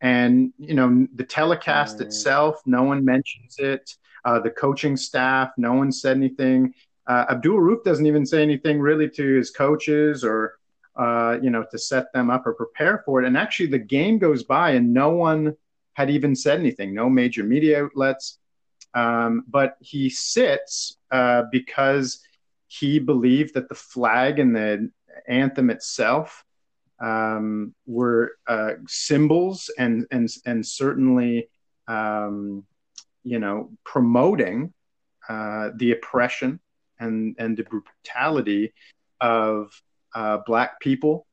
and 0.00 0.52
you 0.58 0.74
know 0.78 0.88
the 1.14 1.24
telecast 1.24 1.98
Mm. 1.98 2.02
itself 2.06 2.60
no 2.66 2.82
one 2.90 3.04
mentions 3.04 3.56
it 3.58 3.84
uh, 4.24 4.38
the 4.38 4.50
coaching 4.50 4.96
staff 4.96 5.50
no 5.56 5.74
one 5.74 5.92
said 5.92 6.16
anything. 6.16 6.74
Uh, 7.06 7.24
abdul 7.30 7.58
Rauf 7.58 7.82
doesn't 7.84 8.06
even 8.06 8.24
say 8.24 8.42
anything 8.42 8.80
really 8.80 9.08
to 9.10 9.34
his 9.34 9.50
coaches 9.50 10.24
or 10.24 10.58
uh, 10.96 11.38
you 11.42 11.50
know 11.50 11.64
to 11.70 11.78
set 11.78 12.12
them 12.12 12.30
up 12.30 12.46
or 12.46 12.54
prepare 12.54 13.02
for 13.04 13.22
it. 13.22 13.26
And 13.26 13.36
actually 13.36 13.68
the 13.68 13.78
game 13.78 14.18
goes 14.18 14.44
by 14.44 14.70
and 14.70 14.92
no 14.92 15.10
one 15.10 15.56
had 15.94 16.10
even 16.10 16.34
said 16.34 16.60
anything 16.60 16.94
no 16.94 17.08
major 17.08 17.44
media 17.44 17.84
outlets. 17.84 18.38
Um, 18.94 19.44
but 19.48 19.76
he 19.80 20.10
sits 20.10 20.98
uh, 21.10 21.44
because 21.50 22.20
he 22.68 22.98
believed 22.98 23.54
that 23.54 23.68
the 23.68 23.74
flag 23.74 24.38
and 24.38 24.54
the 24.54 24.90
anthem 25.28 25.70
itself 25.70 26.44
um, 27.00 27.74
were 27.86 28.32
uh, 28.46 28.72
symbols 28.86 29.70
and 29.78 30.06
and 30.10 30.28
and 30.46 30.64
certainly 30.64 31.48
um, 31.88 32.64
you 33.24 33.38
know 33.38 33.70
promoting 33.84 34.72
uh, 35.28 35.70
the 35.76 35.92
oppression 35.92 36.60
and 36.98 37.36
and 37.38 37.56
the 37.56 37.64
brutality 37.64 38.72
of 39.20 39.70
uh, 40.14 40.38
black 40.46 40.80
people 40.80 41.26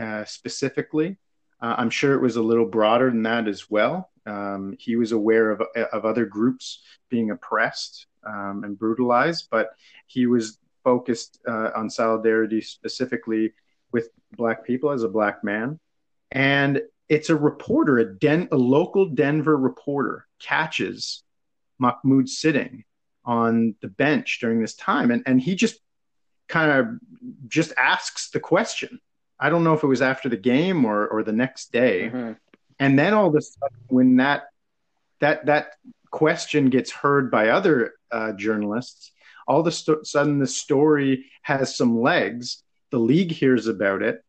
uh, 0.00 0.24
specifically. 0.24 1.16
Uh, 1.60 1.74
I'm 1.78 1.90
sure 1.90 2.14
it 2.14 2.20
was 2.20 2.36
a 2.36 2.42
little 2.42 2.66
broader 2.66 3.10
than 3.10 3.22
that 3.22 3.48
as 3.48 3.70
well. 3.70 4.10
Um, 4.26 4.76
he 4.78 4.96
was 4.96 5.12
aware 5.12 5.50
of 5.50 5.62
of 5.92 6.04
other 6.04 6.26
groups 6.26 6.82
being 7.08 7.30
oppressed 7.30 8.06
um, 8.26 8.62
and 8.64 8.78
brutalized, 8.78 9.48
but 9.50 9.70
he 10.06 10.26
was 10.26 10.58
focused 10.84 11.40
uh, 11.48 11.70
on 11.74 11.90
solidarity 11.90 12.60
specifically 12.60 13.52
with 13.92 14.10
black 14.36 14.64
people 14.64 14.90
as 14.90 15.02
a 15.02 15.08
black 15.08 15.42
man. 15.42 15.80
And 16.30 16.82
it's 17.08 17.30
a 17.30 17.36
reporter, 17.36 17.98
a, 17.98 18.14
Den- 18.14 18.48
a 18.52 18.56
local 18.56 19.06
Denver 19.06 19.56
reporter, 19.56 20.26
catches 20.40 21.22
Mahmoud 21.78 22.28
sitting 22.28 22.84
on 23.24 23.74
the 23.80 23.88
bench 23.88 24.38
during 24.40 24.60
this 24.60 24.74
time. 24.74 25.10
And, 25.10 25.22
and 25.26 25.40
he 25.40 25.54
just 25.54 25.80
kind 26.48 26.70
of 26.70 26.86
just 27.48 27.72
asks 27.76 28.30
the 28.30 28.40
question. 28.40 29.00
I 29.38 29.50
don't 29.50 29.64
know 29.64 29.74
if 29.74 29.82
it 29.82 29.88
was 29.88 30.02
after 30.02 30.28
the 30.28 30.36
game 30.36 30.84
or, 30.84 31.06
or 31.06 31.22
the 31.22 31.32
next 31.32 31.72
day. 31.72 32.10
Mhm. 32.12 32.36
And 32.78 32.98
then 32.98 33.14
all 33.14 33.28
of 33.28 33.34
a 33.34 33.40
sudden, 33.40 33.78
when 33.88 34.16
that 34.16 34.44
that 35.20 35.46
that 35.46 35.72
question 36.10 36.68
gets 36.70 36.90
heard 36.90 37.30
by 37.30 37.48
other 37.48 37.94
uh, 38.10 38.32
journalists, 38.32 39.12
all 39.48 39.60
of 39.60 39.66
a 39.66 39.72
sto- 39.72 40.02
sudden 40.02 40.38
the 40.38 40.46
story 40.46 41.26
has 41.42 41.74
some 41.76 42.00
legs. 42.00 42.62
The 42.90 42.98
league 42.98 43.32
hears 43.32 43.66
about 43.66 44.02
it, 44.02 44.22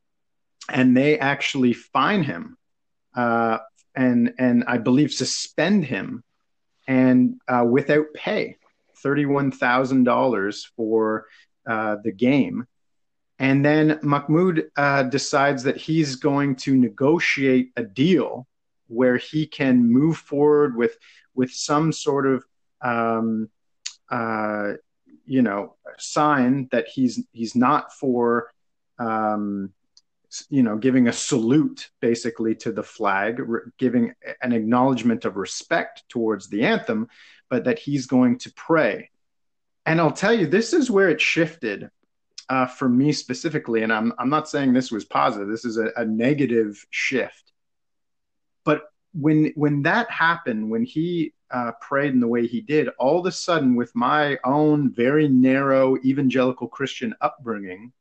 and 0.70 0.96
they 0.96 1.20
actually 1.20 1.74
fine 1.74 2.24
him, 2.24 2.58
uh, 3.16 3.60
and 3.96 4.34
and 4.40 4.64
I 4.66 4.78
believe 4.78 5.12
suspend 5.12 5.86
him, 5.86 6.24
and 6.88 7.40
uh, 7.48 7.66
without 7.70 8.06
pay, 8.14 8.58
thirty 8.98 9.26
one 9.26 9.52
thousand 9.52 10.04
dollars 10.04 10.66
for 10.76 11.26
uh, 11.68 11.98
the 12.04 12.12
game. 12.12 12.66
And 13.40 13.64
then 13.64 14.00
Mahmoud 14.02 14.72
uh, 14.76 15.04
decides 15.04 15.64
that 15.64 15.78
he's 15.78 16.16
going 16.16 16.56
to 16.58 16.76
negotiate 16.76 17.72
a 17.78 17.84
deal 17.84 18.48
where 18.88 19.18
he 19.18 19.46
can 19.46 19.92
move 19.92 20.18
forward 20.18 20.76
with 20.76 20.98
with 21.36 21.52
some 21.52 21.92
sort 21.92 22.26
of 22.26 22.44
um, 22.82 23.50
uh, 24.10 24.74
you 25.26 25.42
know 25.42 25.76
sign 25.98 26.68
that 26.72 26.88
he's 26.88 27.24
he's 27.32 27.56
not 27.56 27.94
for 27.94 28.52
um, 28.98 29.74
you 30.50 30.64
know 30.64 30.78
giving 30.78 31.08
a 31.08 31.14
salute 31.14 31.90
basically 32.02 32.56
to 32.56 32.72
the 32.72 32.84
flag, 32.84 33.40
re- 33.40 33.62
giving 33.78 34.14
an 34.42 34.54
acknowledgement 34.54 35.26
of 35.26 35.38
respect 35.38 36.04
towards 36.10 36.50
the 36.50 36.64
anthem, 36.64 37.08
but 37.50 37.66
that 37.66 37.80
he's 37.80 38.08
going 38.08 38.38
to 38.40 38.54
pray. 38.54 39.10
And 39.86 40.02
I'll 40.02 40.12
tell 40.12 40.34
you, 40.34 40.48
this 40.48 40.74
is 40.74 40.92
where 40.92 41.10
it 41.10 41.22
shifted 41.22 41.90
uh, 42.50 42.66
for 42.66 42.88
me 42.88 43.12
specifically, 43.12 43.84
and 43.84 43.92
I'm 43.92 44.14
I'm 44.18 44.30
not 44.30 44.50
saying 44.50 44.74
this 44.74 44.92
was 44.92 45.06
positive. 45.06 45.50
This 45.50 45.66
is 45.66 45.78
a, 45.78 45.92
a 45.96 46.06
negative 46.06 46.86
shift. 46.90 47.52
But 48.64 48.84
when 49.14 49.52
when 49.56 49.84
that 49.84 50.10
happened, 50.10 50.70
when 50.70 50.84
he 50.84 51.34
uh, 51.52 51.72
prayed 51.82 52.14
in 52.14 52.20
the 52.20 52.28
way 52.28 52.48
he 52.48 52.62
did, 52.62 52.90
all 53.00 53.20
of 53.20 53.26
a 53.26 53.32
sudden, 53.32 53.76
with 53.76 53.96
my 53.96 54.38
own 54.44 54.92
very 54.94 55.28
narrow 55.28 55.98
evangelical 56.04 56.68
Christian 56.68 57.14
upbringing, 57.22 57.92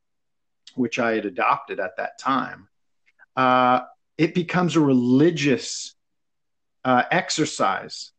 which 0.77 0.99
I 0.99 1.15
had 1.15 1.27
adopted 1.27 1.81
at 1.81 1.97
that 1.97 2.19
time, 2.19 2.69
uh, 3.37 3.81
it 4.19 4.35
becomes 4.35 4.77
a 4.77 4.81
religious 4.81 5.95
uh, 6.85 7.03
exercise 7.11 8.13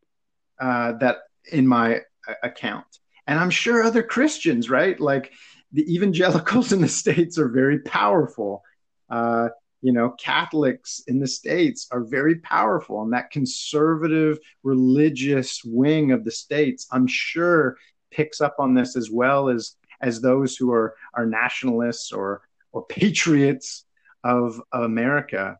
uh, 0.60 0.94
that 0.94 1.18
in 1.52 1.68
my 1.68 2.02
uh, 2.28 2.34
account. 2.44 2.86
And 3.26 3.40
I'm 3.40 3.50
sure 3.50 3.84
other 3.84 4.04
Christians, 4.04 4.70
right? 4.70 5.00
Like 5.00 5.34
the 5.72 5.94
evangelicals 5.94 6.74
in 6.74 6.82
the 6.82 6.88
states 6.88 7.38
are 7.38 7.50
very 7.50 7.80
powerful. 7.80 8.64
Uh, 9.10 9.50
you 9.82 9.94
know, 9.94 10.10
Catholics 10.20 11.02
in 11.08 11.20
the 11.20 11.28
states 11.28 11.88
are 11.92 12.04
very 12.04 12.36
powerful, 12.36 13.04
and 13.04 13.14
that 13.14 13.32
conservative 13.32 14.40
religious 14.64 15.62
wing 15.64 16.12
of 16.12 16.26
the 16.26 16.32
states, 16.32 16.88
I'm 16.92 17.08
sure, 17.08 17.78
picks 18.12 18.42
up 18.42 18.56
on 18.60 18.74
this 18.74 18.96
as 18.96 19.12
well 19.12 19.50
as 19.50 19.76
as 20.02 20.22
those 20.22 20.56
who 20.56 20.72
are 20.72 20.96
are 21.14 21.26
nationalists 21.26 22.12
or 22.12 22.42
or 22.72 22.86
patriots 22.86 23.86
of, 24.24 24.62
of 24.72 24.84
America, 24.84 25.58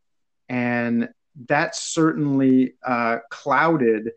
and 0.50 1.10
that 1.48 1.76
certainly 1.76 2.74
uh, 2.84 3.18
clouded 3.30 4.12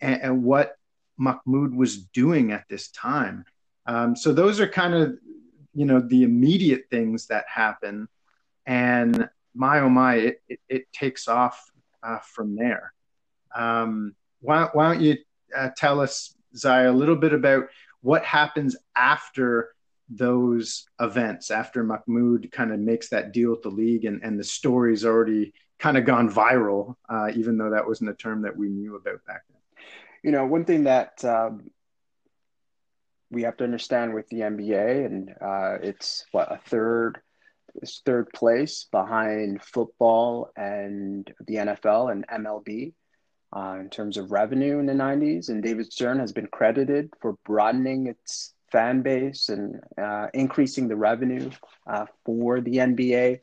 and, 0.00 0.22
and 0.22 0.44
what 0.44 0.76
Mahmoud 1.16 1.74
was 1.74 1.98
doing 1.98 2.52
at 2.52 2.64
this 2.68 2.88
time. 2.90 3.44
Um, 3.86 4.14
so 4.14 4.32
those 4.32 4.60
are 4.60 4.68
kind 4.68 4.94
of, 4.94 5.16
you 5.74 5.84
know, 5.84 6.00
the 6.00 6.22
immediate 6.22 6.84
things 6.90 7.26
that 7.26 7.44
happen, 7.52 8.08
and 8.66 9.28
my 9.54 9.80
oh 9.80 9.88
my, 9.88 10.14
it 10.16 10.42
it, 10.48 10.60
it 10.68 10.92
takes 10.92 11.28
off 11.28 11.70
uh, 12.02 12.18
from 12.18 12.56
there. 12.56 12.92
Um, 13.54 14.14
why, 14.40 14.68
why 14.72 14.92
don't 14.92 15.02
you 15.02 15.16
uh, 15.56 15.70
tell 15.76 16.00
us, 16.00 16.34
Zaya, 16.54 16.90
a 16.90 16.92
little 16.92 17.16
bit 17.16 17.32
about 17.32 17.64
what 18.00 18.24
happens 18.24 18.76
after 18.94 19.74
those 20.08 20.86
events, 21.00 21.50
after 21.50 21.84
Mahmoud 21.84 22.50
kind 22.52 22.72
of 22.72 22.80
makes 22.80 23.08
that 23.10 23.32
deal 23.32 23.50
with 23.50 23.62
the 23.62 23.70
league, 23.70 24.04
and 24.04 24.22
and 24.22 24.38
the 24.38 24.44
story's 24.44 25.04
already 25.04 25.52
kind 25.78 25.96
of 25.96 26.04
gone 26.04 26.30
viral, 26.30 26.96
uh, 27.08 27.30
even 27.34 27.56
though 27.56 27.70
that 27.70 27.86
wasn't 27.86 28.10
a 28.10 28.14
term 28.14 28.42
that 28.42 28.56
we 28.56 28.68
knew 28.68 28.96
about 28.96 29.24
back 29.26 29.42
then. 29.48 29.60
You 30.22 30.32
know, 30.32 30.46
one 30.46 30.64
thing 30.64 30.84
that 30.84 31.24
um, 31.24 31.70
we 33.30 33.42
have 33.42 33.56
to 33.58 33.64
understand 33.64 34.14
with 34.14 34.28
the 34.28 34.40
NBA, 34.40 35.06
and 35.06 35.30
uh, 35.40 35.78
it's 35.82 36.24
what 36.32 36.50
a 36.50 36.58
third 36.58 37.20
is 37.82 38.02
third 38.04 38.32
place 38.32 38.86
behind 38.90 39.62
football 39.62 40.50
and 40.56 41.30
the 41.46 41.56
NFL 41.56 42.10
and 42.10 42.26
MLB 42.26 42.92
uh, 43.54 43.76
in 43.80 43.90
terms 43.90 44.16
of 44.16 44.32
revenue 44.32 44.78
in 44.78 44.86
the 44.86 44.92
90s. 44.92 45.48
And 45.48 45.62
David 45.62 45.92
Stern 45.92 46.18
has 46.18 46.32
been 46.32 46.48
credited 46.48 47.12
for 47.20 47.36
broadening 47.44 48.06
its 48.06 48.54
fan 48.70 49.02
base 49.02 49.48
and 49.48 49.80
uh, 50.00 50.28
increasing 50.34 50.88
the 50.88 50.96
revenue 50.96 51.50
uh, 51.86 52.06
for 52.24 52.60
the 52.60 52.76
NBA. 52.76 53.40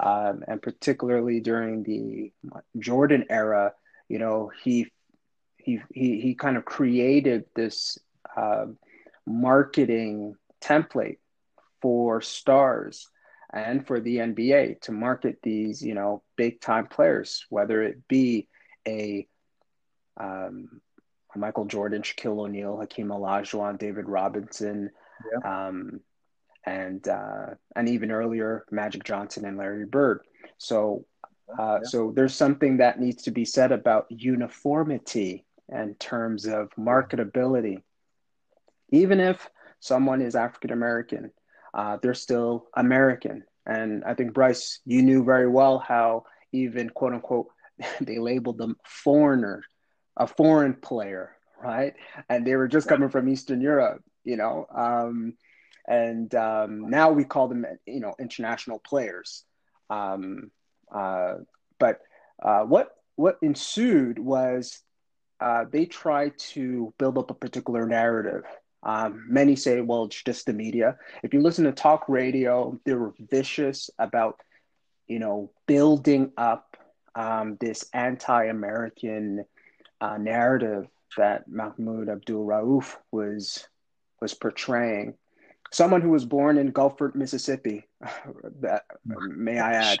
Um, 0.00 0.42
and 0.48 0.60
particularly 0.60 1.40
during 1.40 1.84
the 1.84 2.32
Jordan 2.78 3.26
era, 3.30 3.72
you 4.08 4.18
know, 4.18 4.50
he 4.62 4.90
he 5.56 5.80
he, 5.92 6.20
he 6.20 6.34
kind 6.34 6.56
of 6.56 6.64
created 6.64 7.44
this 7.54 7.98
uh, 8.36 8.66
marketing 9.26 10.34
template 10.60 11.18
for 11.80 12.20
stars 12.20 13.08
and 13.52 13.86
for 13.86 14.00
the 14.00 14.16
NBA 14.16 14.80
to 14.82 14.92
market 14.92 15.38
these, 15.42 15.82
you 15.82 15.94
know, 15.94 16.22
big 16.36 16.60
time 16.60 16.86
players, 16.86 17.46
whether 17.50 17.82
it 17.82 18.08
be 18.08 18.48
a 18.86 19.28
um, 20.16 20.80
Michael 21.36 21.64
Jordan, 21.64 22.02
Shaquille 22.02 22.38
O'Neal, 22.38 22.78
Hakeem 22.78 23.08
Olajuwon, 23.08 23.78
David 23.78 24.08
Robinson, 24.08 24.90
yeah. 25.32 25.66
um, 25.66 26.00
and 26.66 27.06
uh, 27.08 27.46
and 27.76 27.88
even 27.88 28.10
earlier 28.10 28.64
Magic 28.70 29.04
Johnson 29.04 29.44
and 29.44 29.56
Larry 29.56 29.84
Bird. 29.84 30.20
So, 30.58 31.04
uh, 31.58 31.78
yeah. 31.82 31.88
so 31.88 32.12
there's 32.14 32.34
something 32.34 32.78
that 32.78 33.00
needs 33.00 33.24
to 33.24 33.30
be 33.30 33.44
said 33.44 33.72
about 33.72 34.06
uniformity 34.08 35.44
in 35.68 35.94
terms 35.96 36.46
of 36.46 36.70
marketability. 36.78 37.82
Even 38.90 39.20
if 39.20 39.48
someone 39.80 40.22
is 40.22 40.36
African 40.36 40.72
American, 40.72 41.30
uh, 41.74 41.98
they're 42.02 42.14
still 42.14 42.68
American. 42.74 43.44
And 43.66 44.04
I 44.04 44.14
think 44.14 44.34
Bryce, 44.34 44.80
you 44.84 45.02
knew 45.02 45.24
very 45.24 45.48
well 45.48 45.78
how 45.78 46.24
even 46.52 46.90
quote 46.90 47.14
unquote 47.14 47.48
they 48.00 48.18
labeled 48.18 48.58
them 48.58 48.76
foreigner 48.84 49.62
a 50.16 50.26
foreign 50.26 50.74
player, 50.74 51.36
right? 51.62 51.94
And 52.28 52.46
they 52.46 52.56
were 52.56 52.68
just 52.68 52.88
coming 52.88 53.08
from 53.08 53.28
Eastern 53.28 53.60
Europe, 53.60 54.02
you 54.24 54.36
know. 54.36 54.66
Um, 54.74 55.34
and 55.86 56.34
um, 56.34 56.88
now 56.88 57.10
we 57.10 57.24
call 57.24 57.48
them, 57.48 57.66
you 57.86 58.00
know, 58.00 58.14
international 58.18 58.78
players. 58.78 59.44
Um, 59.90 60.50
uh, 60.92 61.34
but 61.78 62.00
uh, 62.42 62.62
what 62.62 62.90
what 63.16 63.38
ensued 63.42 64.18
was 64.18 64.80
uh, 65.40 65.64
they 65.70 65.86
tried 65.86 66.38
to 66.38 66.92
build 66.98 67.18
up 67.18 67.30
a 67.30 67.34
particular 67.34 67.86
narrative. 67.86 68.44
Um, 68.82 69.26
many 69.28 69.56
say, 69.56 69.80
well, 69.80 70.04
it's 70.04 70.22
just 70.22 70.46
the 70.46 70.52
media. 70.52 70.96
If 71.22 71.32
you 71.32 71.40
listen 71.40 71.64
to 71.64 71.72
talk 71.72 72.08
radio, 72.08 72.78
they 72.84 72.94
were 72.94 73.14
vicious 73.18 73.88
about, 73.98 74.40
you 75.06 75.18
know, 75.18 75.50
building 75.66 76.32
up 76.36 76.76
um, 77.14 77.56
this 77.60 77.86
anti-American 77.94 79.44
uh, 80.00 80.18
narrative 80.18 80.86
that 81.16 81.48
Mahmoud 81.48 82.08
Abdul 82.08 82.46
Rauf 82.46 82.96
was 83.10 83.66
was 84.20 84.34
portraying. 84.34 85.14
Someone 85.72 86.00
who 86.00 86.10
was 86.10 86.24
born 86.24 86.56
in 86.56 86.72
Gulfport, 86.72 87.14
Mississippi, 87.14 87.84
that 88.60 88.84
may 89.04 89.58
I 89.58 89.72
add, 89.72 89.98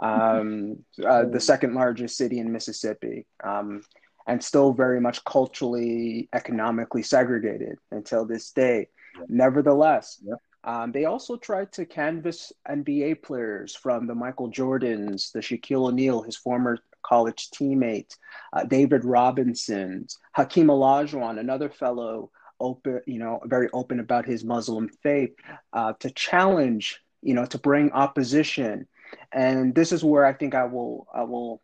um, 0.00 0.84
uh, 1.04 1.24
the 1.24 1.40
second 1.40 1.74
largest 1.74 2.16
city 2.16 2.38
in 2.38 2.52
Mississippi, 2.52 3.26
um, 3.42 3.82
and 4.26 4.42
still 4.42 4.72
very 4.72 5.00
much 5.00 5.24
culturally, 5.24 6.28
economically 6.32 7.02
segregated 7.02 7.78
until 7.90 8.26
this 8.26 8.50
day. 8.50 8.88
Nevertheless, 9.28 10.20
um, 10.64 10.92
they 10.92 11.04
also 11.04 11.36
tried 11.36 11.72
to 11.72 11.86
canvass 11.86 12.52
NBA 12.68 13.22
players 13.22 13.74
from 13.74 14.06
the 14.06 14.14
Michael 14.14 14.50
Jordans, 14.50 15.32
the 15.32 15.38
Shaquille 15.38 15.88
O'Neal, 15.88 16.22
his 16.22 16.36
former 16.36 16.78
college 17.06 17.50
teammate, 17.50 18.16
uh, 18.52 18.64
David 18.64 19.04
Robinson, 19.04 20.06
Hakeem 20.32 20.68
Olajuwon, 20.68 21.38
another 21.38 21.68
fellow 21.68 22.30
open, 22.58 23.00
you 23.06 23.18
know, 23.18 23.40
very 23.44 23.68
open 23.72 24.00
about 24.00 24.26
his 24.26 24.44
Muslim 24.44 24.88
faith, 25.02 25.34
uh, 25.72 25.92
to 26.00 26.10
challenge, 26.10 27.00
you 27.22 27.34
know, 27.34 27.46
to 27.46 27.58
bring 27.58 27.92
opposition. 27.92 28.86
And 29.32 29.74
this 29.74 29.92
is 29.92 30.02
where 30.02 30.24
I 30.24 30.32
think 30.32 30.54
I 30.54 30.64
will 30.64 31.06
I 31.14 31.22
will 31.22 31.62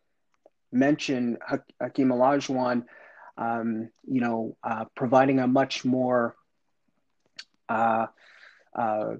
mention 0.71 1.37
Hakeem 1.81 2.09
Olajuwon, 2.09 2.85
um, 3.37 3.89
you 4.07 4.21
know, 4.21 4.55
uh, 4.63 4.85
providing 4.95 5.39
a 5.39 5.47
much 5.47 5.83
more 5.83 6.35
uh, 7.69 8.07
uh, 8.75 9.15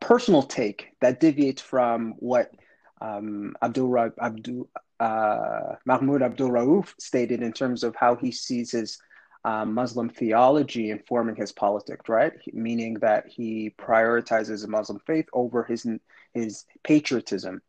personal 0.00 0.42
take 0.42 0.88
that 1.00 1.20
deviates 1.20 1.62
from 1.62 2.14
what 2.18 2.52
um, 3.00 3.54
Abdul 3.60 4.12
Abdul 4.20 4.68
uh, 5.02 5.74
Mahmoud 5.84 6.22
Abdul 6.22 6.50
Rauf 6.50 6.94
stated 7.00 7.42
in 7.42 7.52
terms 7.52 7.82
of 7.82 7.96
how 7.96 8.14
he 8.14 8.30
sees 8.30 8.70
his 8.70 8.98
uh, 9.44 9.64
Muslim 9.64 10.08
theology 10.08 10.90
informing 10.90 11.34
his 11.34 11.50
politics, 11.50 12.08
right? 12.08 12.32
Meaning 12.52 12.94
that 13.00 13.26
he 13.26 13.74
prioritizes 13.76 14.62
the 14.62 14.68
Muslim 14.68 15.00
faith 15.04 15.28
over 15.32 15.64
his 15.64 15.86
his 16.32 16.64
patriotism. 16.84 17.62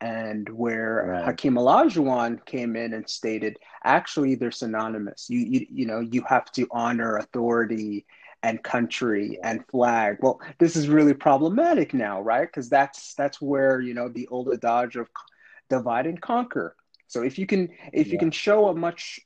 And 0.00 0.48
where 0.48 1.08
right. 1.08 1.24
Hakeem 1.24 1.54
Olajuwon 1.54 2.44
came 2.46 2.76
in 2.76 2.94
and 2.94 3.06
stated, 3.08 3.58
actually, 3.84 4.36
they're 4.36 4.52
synonymous. 4.52 5.26
You, 5.28 5.40
you 5.40 5.66
you 5.70 5.86
know 5.86 6.00
you 6.00 6.22
have 6.22 6.50
to 6.52 6.66
honor 6.70 7.16
authority 7.16 8.06
and 8.42 8.62
country 8.62 9.38
and 9.42 9.66
flag. 9.66 10.18
Well, 10.20 10.40
this 10.58 10.74
is 10.76 10.88
really 10.88 11.14
problematic 11.14 11.92
now, 11.92 12.22
right? 12.22 12.48
Because 12.48 12.70
that's 12.70 13.12
that's 13.14 13.42
where 13.42 13.80
you 13.82 13.92
know 13.92 14.08
the 14.08 14.28
old 14.28 14.48
adage 14.54 14.96
of 14.96 15.10
divide 15.68 16.06
and 16.06 16.20
conquer. 16.20 16.76
So 17.08 17.22
if 17.22 17.38
you 17.38 17.46
can 17.46 17.70
if 17.92 18.06
yeah. 18.06 18.12
you 18.12 18.18
can 18.18 18.30
show 18.30 18.68
a 18.68 18.74
much 18.74 19.20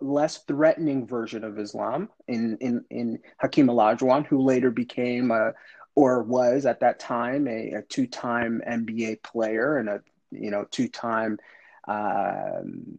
less 0.00 0.38
threatening 0.44 1.06
version 1.06 1.44
of 1.44 1.58
Islam 1.58 2.10
in 2.28 2.58
in 2.60 2.84
in 2.90 3.18
Hakeem 3.38 3.68
Olajuwon, 3.68 4.26
who 4.26 4.42
later 4.42 4.70
became 4.70 5.30
a 5.30 5.52
or 5.94 6.22
was 6.22 6.66
at 6.66 6.80
that 6.80 6.98
time 6.98 7.46
a, 7.46 7.72
a 7.74 7.82
two-time 7.82 8.60
NBA 8.66 9.22
player 9.22 9.78
and 9.78 9.88
a 9.88 10.00
you 10.30 10.50
know 10.50 10.66
two-time 10.70 11.38
um, 11.86 12.98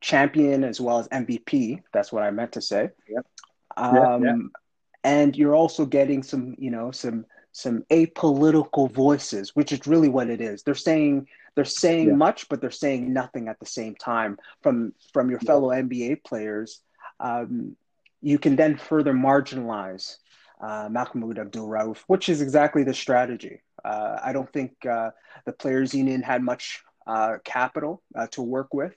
champion 0.00 0.64
as 0.64 0.80
well 0.80 0.98
as 0.98 1.08
MVP. 1.08 1.82
That's 1.92 2.12
what 2.12 2.22
I 2.22 2.30
meant 2.30 2.52
to 2.52 2.62
say. 2.62 2.90
Yep. 3.08 3.26
Um, 3.76 3.94
yeah, 3.94 4.18
yeah. 4.20 4.36
And 5.04 5.36
you're 5.36 5.56
also 5.56 5.84
getting 5.84 6.22
some 6.22 6.54
you 6.58 6.70
know 6.70 6.92
some 6.92 7.26
some 7.52 7.84
apolitical 7.90 8.90
voices, 8.90 9.54
which 9.54 9.72
is 9.72 9.86
really 9.86 10.08
what 10.08 10.30
it 10.30 10.40
is. 10.40 10.62
They're 10.62 10.74
saying 10.74 11.28
they're 11.54 11.64
saying 11.64 12.08
yeah. 12.08 12.14
much, 12.14 12.48
but 12.48 12.60
they're 12.60 12.70
saying 12.70 13.12
nothing 13.12 13.48
at 13.48 13.60
the 13.60 13.66
same 13.66 13.94
time 13.94 14.38
from 14.62 14.94
from 15.12 15.30
your 15.30 15.40
fellow 15.40 15.68
NBA 15.68 16.24
players. 16.24 16.80
Um, 17.20 17.76
you 18.22 18.38
can 18.38 18.56
then 18.56 18.76
further 18.76 19.12
marginalize 19.12 20.16
uh, 20.60 20.88
Mahmoud 20.90 21.38
Abdul 21.38 21.68
Rauf, 21.68 21.98
which 22.06 22.28
is 22.28 22.40
exactly 22.40 22.84
the 22.84 22.94
strategy. 22.94 23.60
Uh, 23.84 24.18
I 24.22 24.32
don't 24.32 24.50
think 24.52 24.86
uh, 24.86 25.10
the 25.44 25.52
players' 25.52 25.94
union 25.94 26.22
had 26.22 26.42
much 26.42 26.82
uh, 27.06 27.38
capital 27.44 28.02
uh, 28.14 28.28
to 28.28 28.42
work 28.42 28.72
with, 28.72 28.96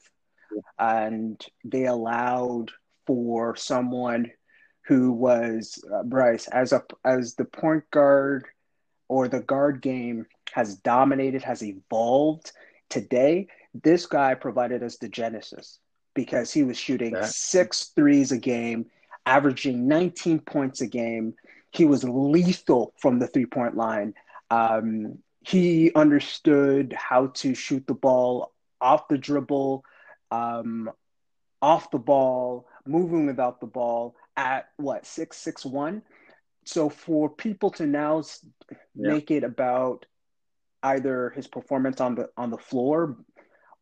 and 0.80 1.44
they 1.63 1.86
allowed 1.86 2.72
for 3.08 3.56
someone 3.56 4.32
who 4.88 5.12
was 5.12 5.84
uh, 5.93 6.04
Bryce 6.04 6.48
as 6.48 6.71
a 6.71 6.84
as 7.04 7.36
the 7.36 7.45
point 7.45 7.89
guard 7.91 8.45
or 9.08 9.28
the 9.28 9.41
guard 9.41 9.82
game 9.82 10.26
has 10.52 10.76
dominated, 10.76 11.43
has 11.43 11.63
evolved 11.63 12.52
today. 12.89 13.48
This 13.74 14.06
guy 14.06 14.36
provided 14.36 14.84
us 14.84 14.98
the 14.98 15.10
genesis 15.10 15.80
because 16.13 16.52
he 16.52 16.63
was 16.63 16.78
shooting 16.78 17.13
yeah. 17.13 17.26
six 17.26 17.91
threes 17.95 18.32
a 18.32 18.38
game, 18.38 18.86
averaging 19.26 19.88
19 19.88 20.39
points 20.39 20.82
a 20.82 20.88
game. 20.88 21.34
He 21.71 21.86
was 21.86 22.04
lethal 22.04 22.93
from 23.00 23.19
the 23.19 23.28
three 23.28 23.45
point 23.45 23.76
line. 23.76 24.13
Um, 24.50 25.19
he 25.41 25.91
understood 25.93 26.95
how 26.98 27.28
to 27.28 27.54
shoot 27.54 27.86
the 27.86 27.93
ball 27.93 28.54
off 28.80 29.08
the 29.08 29.17
dribble, 29.17 29.84
um, 30.32 30.89
off 31.62 31.91
the 31.91 32.00
ball, 32.00 32.67
moving 32.86 33.26
without 33.26 33.60
the 33.60 33.67
ball 33.67 34.15
at 34.38 34.69
what 34.78 35.06
six 35.06 35.38
six 35.38 35.65
one. 35.65 36.02
So 36.65 36.89
for 36.89 37.30
people 37.30 37.69
to 37.71 37.86
now 37.86 38.24
yeah. 38.95 39.12
make 39.12 39.32
it 39.32 39.43
about 39.43 40.06
either 40.84 41.32
his 41.36 41.48
performance 41.48 42.02
on 42.02 42.15
the 42.15 42.30
on 42.38 42.50
the 42.50 42.58
floor 42.58 43.17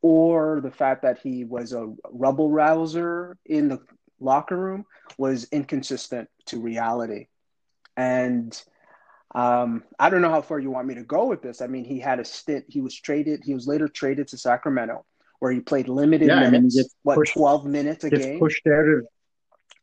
or 0.01 0.59
the 0.61 0.71
fact 0.71 1.03
that 1.03 1.19
he 1.19 1.45
was 1.45 1.73
a 1.73 1.93
rubble 2.11 2.51
rouser 2.51 3.37
in 3.45 3.69
the 3.69 3.79
locker 4.19 4.57
room 4.57 4.85
was 5.17 5.45
inconsistent 5.51 6.29
to 6.45 6.59
reality. 6.59 7.27
And 7.95 8.61
um, 9.33 9.83
I 9.97 10.09
don't 10.09 10.21
know 10.21 10.29
how 10.29 10.41
far 10.41 10.59
you 10.59 10.71
want 10.71 10.87
me 10.87 10.95
to 10.95 11.03
go 11.03 11.25
with 11.25 11.41
this. 11.41 11.61
I 11.61 11.67
mean, 11.67 11.85
he 11.85 11.99
had 11.99 12.19
a 12.19 12.25
stint. 12.25 12.65
He 12.67 12.81
was 12.81 12.93
traded. 12.93 13.43
He 13.43 13.53
was 13.53 13.67
later 13.67 13.87
traded 13.87 14.27
to 14.29 14.37
Sacramento, 14.37 15.05
where 15.39 15.51
he 15.51 15.59
played 15.59 15.87
limited 15.87 16.27
yeah, 16.27 16.39
minutes. 16.39 16.77
I 16.77 16.81
mean, 16.81 16.89
what 17.03 17.15
pushed, 17.15 17.33
twelve 17.33 17.65
minutes 17.65 18.03
a 18.03 18.09
game? 18.09 18.39
Pushed 18.39 18.67
out 18.67 18.87
of 18.87 19.07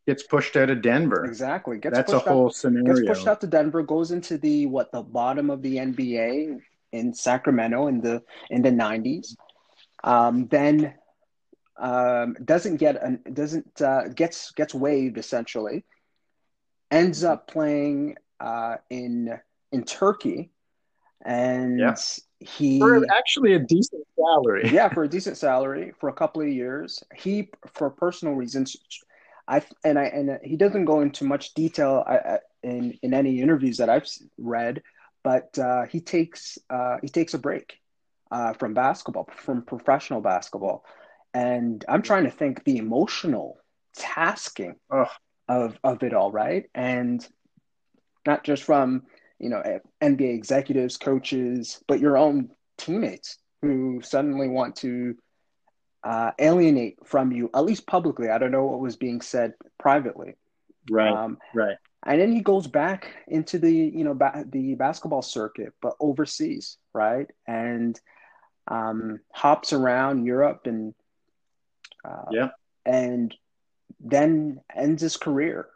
gets 0.06 0.22
pushed 0.22 0.56
out 0.56 0.70
of 0.70 0.82
Denver. 0.82 1.24
Exactly. 1.24 1.78
Gets 1.78 1.96
That's 1.96 2.12
a 2.12 2.18
whole 2.18 2.46
out, 2.46 2.54
scenario. 2.54 2.94
Gets 2.94 3.06
pushed 3.06 3.26
out 3.28 3.40
to 3.42 3.46
Denver. 3.46 3.82
Goes 3.82 4.10
into 4.10 4.38
the 4.38 4.66
what 4.66 4.92
the 4.92 5.02
bottom 5.02 5.50
of 5.50 5.62
the 5.62 5.76
NBA 5.76 6.60
in 6.92 7.14
Sacramento 7.14 7.86
in 7.86 8.00
the 8.00 8.22
in 8.50 8.62
the 8.62 8.70
'90s. 8.70 9.36
Um, 10.02 10.46
then 10.48 10.94
um, 11.78 12.36
doesn't 12.44 12.76
get 12.76 13.02
an, 13.02 13.20
doesn't 13.32 13.80
uh, 13.80 14.08
gets 14.08 14.50
gets 14.52 14.74
waived 14.74 15.18
essentially. 15.18 15.84
Ends 16.90 17.22
up 17.22 17.46
playing 17.46 18.16
uh, 18.40 18.76
in 18.88 19.38
in 19.70 19.84
Turkey, 19.84 20.50
and 21.24 21.78
Yeah. 21.78 21.94
he 22.40 22.80
For 22.80 23.04
actually 23.12 23.52
a 23.52 23.60
decent 23.60 24.02
salary. 24.16 24.68
yeah 24.70 24.88
for 24.94 25.04
a 25.04 25.08
decent 25.08 25.36
salary 25.36 25.92
for 26.00 26.08
a 26.08 26.12
couple 26.12 26.42
of 26.42 26.48
years. 26.48 27.04
He 27.14 27.50
for 27.74 27.90
personal 27.90 28.34
reasons, 28.34 28.76
I 29.50 29.62
and 29.84 29.98
I 29.98 30.04
and 30.04 30.38
he 30.44 30.56
doesn't 30.56 30.84
go 30.84 31.00
into 31.00 31.24
much 31.24 31.54
detail 31.54 32.04
in 32.62 32.96
in 33.02 33.12
any 33.12 33.40
interviews 33.40 33.78
that 33.78 33.90
I've 33.90 34.06
read, 34.38 34.82
but 35.24 35.58
uh, 35.58 35.86
he 35.86 36.00
takes 36.00 36.56
uh, 36.70 36.98
he 37.02 37.08
takes 37.08 37.34
a 37.34 37.38
break 37.38 37.74
uh, 38.30 38.52
from 38.54 38.74
basketball, 38.74 39.28
from 39.34 39.62
professional 39.62 40.20
basketball, 40.20 40.84
and 41.34 41.84
I'm 41.88 42.02
trying 42.02 42.24
to 42.24 42.30
think 42.30 42.64
the 42.64 42.78
emotional 42.78 43.58
tasking 43.96 44.76
Ugh. 44.90 45.08
of 45.48 45.76
of 45.82 46.04
it 46.04 46.14
all, 46.14 46.30
right? 46.30 46.66
And 46.72 47.26
not 48.24 48.44
just 48.44 48.62
from 48.62 49.02
you 49.40 49.50
know 49.50 49.62
NBA 50.00 50.32
executives, 50.32 50.96
coaches, 50.96 51.82
but 51.88 51.98
your 51.98 52.16
own 52.16 52.50
teammates 52.78 53.36
who 53.62 54.00
suddenly 54.02 54.48
want 54.48 54.76
to 54.76 55.16
uh, 56.04 56.32
alienate 56.38 56.98
from 57.06 57.32
you, 57.32 57.50
at 57.54 57.64
least 57.64 57.86
publicly. 57.86 58.28
I 58.30 58.38
don't 58.38 58.50
know 58.52 58.64
what 58.66 58.80
was 58.80 58.96
being 58.96 59.20
said 59.20 59.54
privately. 59.78 60.34
Right. 60.90 61.12
Um, 61.12 61.38
right. 61.54 61.76
and 62.06 62.20
then 62.20 62.32
he 62.32 62.40
goes 62.40 62.66
back 62.66 63.14
into 63.28 63.58
the 63.58 63.70
you 63.72 64.04
know 64.04 64.14
ba- 64.14 64.44
the 64.48 64.74
basketball 64.74 65.22
circuit, 65.22 65.74
but 65.82 65.94
overseas, 66.00 66.78
right? 66.94 67.28
And 67.46 68.00
um, 68.68 69.20
hops 69.32 69.72
around 69.72 70.24
Europe 70.24 70.62
and 70.66 70.94
uh, 72.04 72.24
Yeah. 72.30 72.48
and 72.84 73.34
then 74.00 74.60
ends 74.74 75.02
his 75.02 75.16
career, 75.16 75.68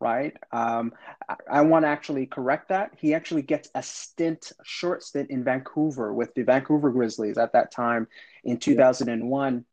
right? 0.00 0.36
Um, 0.52 0.92
I, 1.28 1.36
I 1.50 1.60
want 1.62 1.84
to 1.84 1.88
actually 1.88 2.26
correct 2.26 2.68
that. 2.68 2.92
He 2.96 3.14
actually 3.14 3.42
gets 3.42 3.68
a 3.74 3.82
stint, 3.82 4.52
a 4.60 4.64
short 4.64 5.02
stint 5.02 5.30
in 5.30 5.42
Vancouver 5.44 6.12
with 6.14 6.34
the 6.34 6.42
Vancouver 6.42 6.90
Grizzlies 6.90 7.38
at 7.38 7.52
that 7.54 7.72
time 7.72 8.06
in 8.44 8.58
2001, 8.58 9.64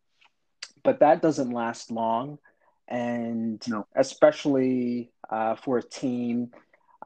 but 0.84 1.00
that 1.00 1.22
doesn't 1.22 1.52
last 1.52 1.92
long, 1.92 2.40
and 2.88 3.62
No. 3.68 3.86
especially 3.96 5.12
uh, 5.30 5.56
for 5.56 5.78
a 5.78 5.84
team 5.84 6.52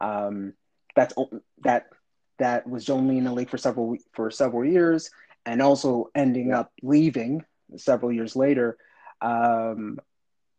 um, 0.02 0.54
that's 0.96 1.14
that 1.64 1.88
that 2.40 2.68
was 2.68 2.90
only 2.90 3.18
in 3.18 3.26
the 3.26 3.32
league 3.34 3.50
for 3.50 3.58
several 3.58 3.96
for 4.14 4.30
several 4.32 4.66
years, 4.66 5.10
and 5.46 5.62
also 5.62 6.10
ending 6.16 6.52
up 6.52 6.72
leaving 6.82 7.44
several 7.78 8.12
years 8.12 8.36
later, 8.36 8.78
um, 9.22 10.00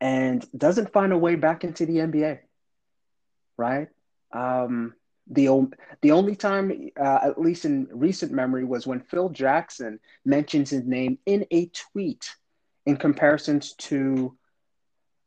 and 0.01 0.47
doesn't 0.57 0.93
find 0.93 1.13
a 1.13 1.19
way 1.19 1.35
back 1.37 1.65
into 1.65 1.87
the 1.87 1.99
NBA. 2.01 2.41
Right. 3.57 3.89
Um, 4.33 4.95
the 5.29 5.49
the 6.03 6.11
only 6.13 6.37
time, 6.37 6.91
uh, 7.01 7.19
at 7.23 7.41
least 7.41 7.65
in 7.65 7.89
recent 7.93 8.33
memory, 8.33 8.65
was 8.65 8.87
when 8.87 9.01
Phil 9.01 9.31
Jackson 9.31 9.99
mentions 10.25 10.71
his 10.71 10.85
name 10.85 11.19
in 11.27 11.47
a 11.51 11.67
tweet 11.69 12.35
in 12.87 12.97
comparisons 12.97 13.75
to 13.75 14.37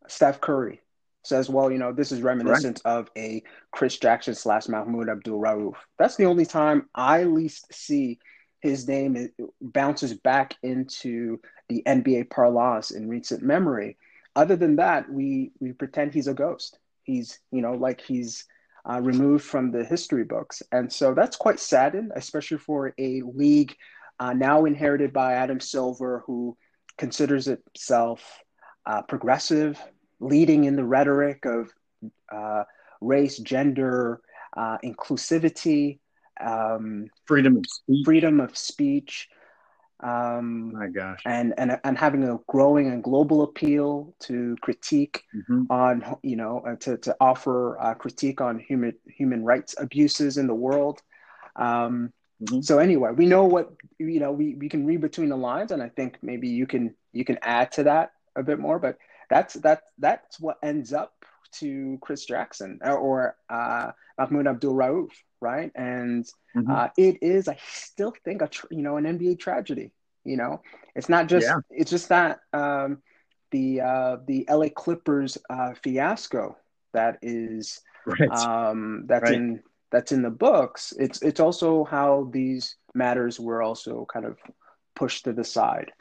Steph 0.08 0.42
Curry. 0.42 0.82
Says, 1.24 1.50
well, 1.50 1.70
you 1.70 1.78
know, 1.78 1.92
this 1.92 2.14
is 2.14 2.22
reminiscent 2.22 2.82
of 2.86 3.10
a 3.18 3.44
Chris 3.72 3.98
Jackson 3.98 4.34
slash 4.34 4.70
Mahmoud 4.70 5.10
Abdul 5.10 5.40
Rauf. 5.40 5.74
That's 6.00 6.16
the 6.16 6.26
only 6.26 6.46
time 6.46 6.90
I 6.96 7.24
least 7.24 7.74
see 7.74 8.20
his 8.62 8.88
name 8.88 9.30
bounces 9.60 10.14
back 10.14 10.56
into 10.64 11.40
the 11.68 11.84
NBA 11.86 12.30
parlance 12.30 12.92
in 12.92 13.10
recent 13.10 13.44
memory. 13.44 13.98
Other 14.36 14.56
than 14.56 14.78
that, 14.78 15.12
we 15.12 15.52
we 15.60 15.74
pretend 15.74 16.14
he's 16.14 16.28
a 16.28 16.34
ghost. 16.34 16.80
He's 17.04 17.40
you 17.52 17.62
know 17.62 17.74
like 17.74 18.00
he's 18.00 18.46
uh, 18.90 19.02
removed 19.02 19.44
from 19.44 19.72
the 19.72 19.84
history 19.84 20.24
books, 20.24 20.62
and 20.72 20.92
so 20.92 21.14
that's 21.14 21.36
quite 21.36 21.60
saddened, 21.60 22.12
especially 22.16 22.58
for 22.58 22.94
a 22.98 23.22
league 23.24 23.76
uh, 24.20 24.34
now 24.34 24.66
inherited 24.66 25.12
by 25.12 25.34
Adam 25.34 25.60
Silver, 25.60 26.24
who 26.26 26.58
considers 26.98 27.48
itself 27.48 28.44
uh, 28.86 29.02
progressive, 29.04 29.80
leading 30.20 30.66
in 30.66 30.76
the 30.76 30.84
rhetoric 30.84 31.46
of 31.46 31.72
uh, 32.34 32.64
race, 33.02 33.38
gender, 33.38 34.22
uh, 34.56 34.78
inclusivity, 34.84 36.00
um, 36.40 37.10
Freedom 37.26 37.58
of 37.58 37.66
speech. 37.68 38.06
freedom 38.06 38.40
of 38.40 38.58
speech, 38.58 39.28
um, 40.04 40.72
My 40.74 40.88
gosh. 40.88 41.22
and, 41.26 41.54
and 41.58 41.80
and 41.84 41.98
having 41.98 42.24
a 42.24 42.38
growing 42.48 42.88
and 42.88 43.04
global 43.04 43.44
appeal 43.44 44.14
to 44.22 44.56
critique 44.62 45.24
Mhm. 45.34 45.68
on 45.70 46.04
you 46.24 46.36
know 46.36 46.60
uh, 46.68 46.76
to 46.78 46.98
to 46.98 47.16
offer 47.20 47.78
uh, 47.82 47.94
critique 47.96 48.42
on 48.42 48.60
human 48.60 48.94
human 49.08 49.44
rights 49.44 49.76
abuses 49.78 50.38
in 50.38 50.48
the 50.48 50.56
world. 50.56 51.02
Um, 51.56 52.12
Mhm. 52.42 52.64
So 52.64 52.80
anyway, 52.80 53.12
we 53.16 53.26
know 53.26 53.46
what 53.46 53.72
you 53.98 54.20
know. 54.20 54.32
We 54.32 54.56
we 54.56 54.70
can 54.70 54.86
read 54.86 55.02
between 55.02 55.30
the 55.30 55.38
lines, 55.38 55.72
and 55.72 55.82
I 55.82 55.90
think 55.90 56.18
maybe 56.22 56.48
you 56.50 56.68
can 56.68 56.94
you 57.14 57.26
can 57.26 57.38
add 57.42 57.72
to 57.74 57.84
that 57.84 58.12
a 58.36 58.44
bit 58.44 58.60
more. 58.60 58.80
But 58.80 58.98
that's 59.30 59.56
that 59.56 59.84
that's 59.98 60.40
what 60.40 60.58
ends 60.64 60.94
up 60.94 61.14
to 61.60 61.98
Chris 62.02 62.26
Jackson 62.26 62.80
or, 62.84 62.98
or 62.98 63.36
uh, 63.50 63.92
Mahmoud 64.18 64.48
Abdul 64.48 64.74
Rauf, 64.76 65.10
right? 65.42 65.72
And 65.76 66.26
Mhm. 66.56 66.70
uh, 66.70 66.90
it 66.98 67.18
is, 67.22 67.48
I 67.48 67.58
still 67.68 68.14
think, 68.24 68.42
a 68.42 68.48
tr- 68.48 68.68
you 68.72 68.82
know 68.84 68.98
an 68.98 69.06
NBA 69.06 69.36
tragedy. 69.36 69.92
You 70.24 70.38
know, 70.38 70.62
it's 70.96 71.10
not 71.10 71.28
just 71.28 71.48
Yeah. 71.48 71.60
it's 71.70 71.90
just 71.90 72.10
not 72.10 72.40
um, 72.54 73.02
the 73.52 73.82
uh, 73.82 74.18
the 74.28 74.46
LA 74.48 74.70
Clippers 74.70 75.38
uh, 75.50 75.74
fiasco 75.84 76.58
that 76.94 77.18
is 77.22 77.82
right. 78.06 78.30
um, 78.32 79.06
that's 79.08 79.24
Right. 79.24 79.36
in 79.36 79.64
that's 79.92 80.12
in 80.12 80.22
the 80.22 80.30
books. 80.30 80.94
It's 81.00 81.22
it's 81.22 81.40
also 81.40 81.84
how 81.84 82.30
these 82.32 82.76
matters 82.94 83.40
were 83.40 83.62
also 83.62 84.06
kind 84.12 84.26
of 84.26 84.38
pushed 84.96 85.26
to 85.26 85.34
the 85.34 85.44
side. 85.44 85.92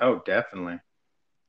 Oh, 0.00 0.20
definitely. 0.26 0.80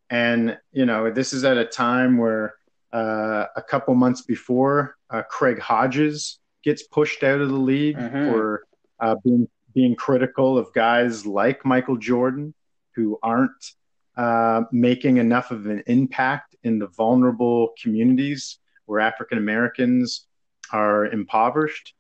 And, 0.10 0.58
you 0.72 0.86
know, 0.86 1.12
this 1.12 1.34
is 1.34 1.44
at 1.44 1.58
a 1.58 1.66
time 1.66 2.18
where 2.18 2.56
uh, 2.94 3.46
a 3.56 3.62
couple 3.62 3.94
months 3.96 4.22
before, 4.22 4.96
uh, 5.10 5.24
Craig 5.24 5.60
Hodges 5.60 6.40
gets 6.64 6.84
pushed 6.84 7.24
out 7.24 7.42
of 7.42 7.50
the 7.50 7.56
league 7.56 7.98
Mhm. 7.98 8.26
for 8.26 8.64
uh, 9.00 9.16
being, 9.24 9.48
being 9.74 9.96
critical 9.96 10.58
of 10.58 10.74
guys 10.74 11.26
like 11.26 11.66
Michael 11.66 11.98
Jordan 11.98 12.54
who 12.96 13.20
aren't 13.22 13.74
uh, 14.16 14.64
making 14.72 15.18
enough 15.18 15.52
of 15.52 15.68
an 15.68 15.84
impact 15.88 16.56
in 16.64 16.80
the 16.80 16.88
vulnerable 16.88 17.74
communities 17.82 18.60
where 18.86 19.00
African 19.00 19.38
Americans 19.38 20.27
are 20.72 21.06
impoverished. 21.06 21.94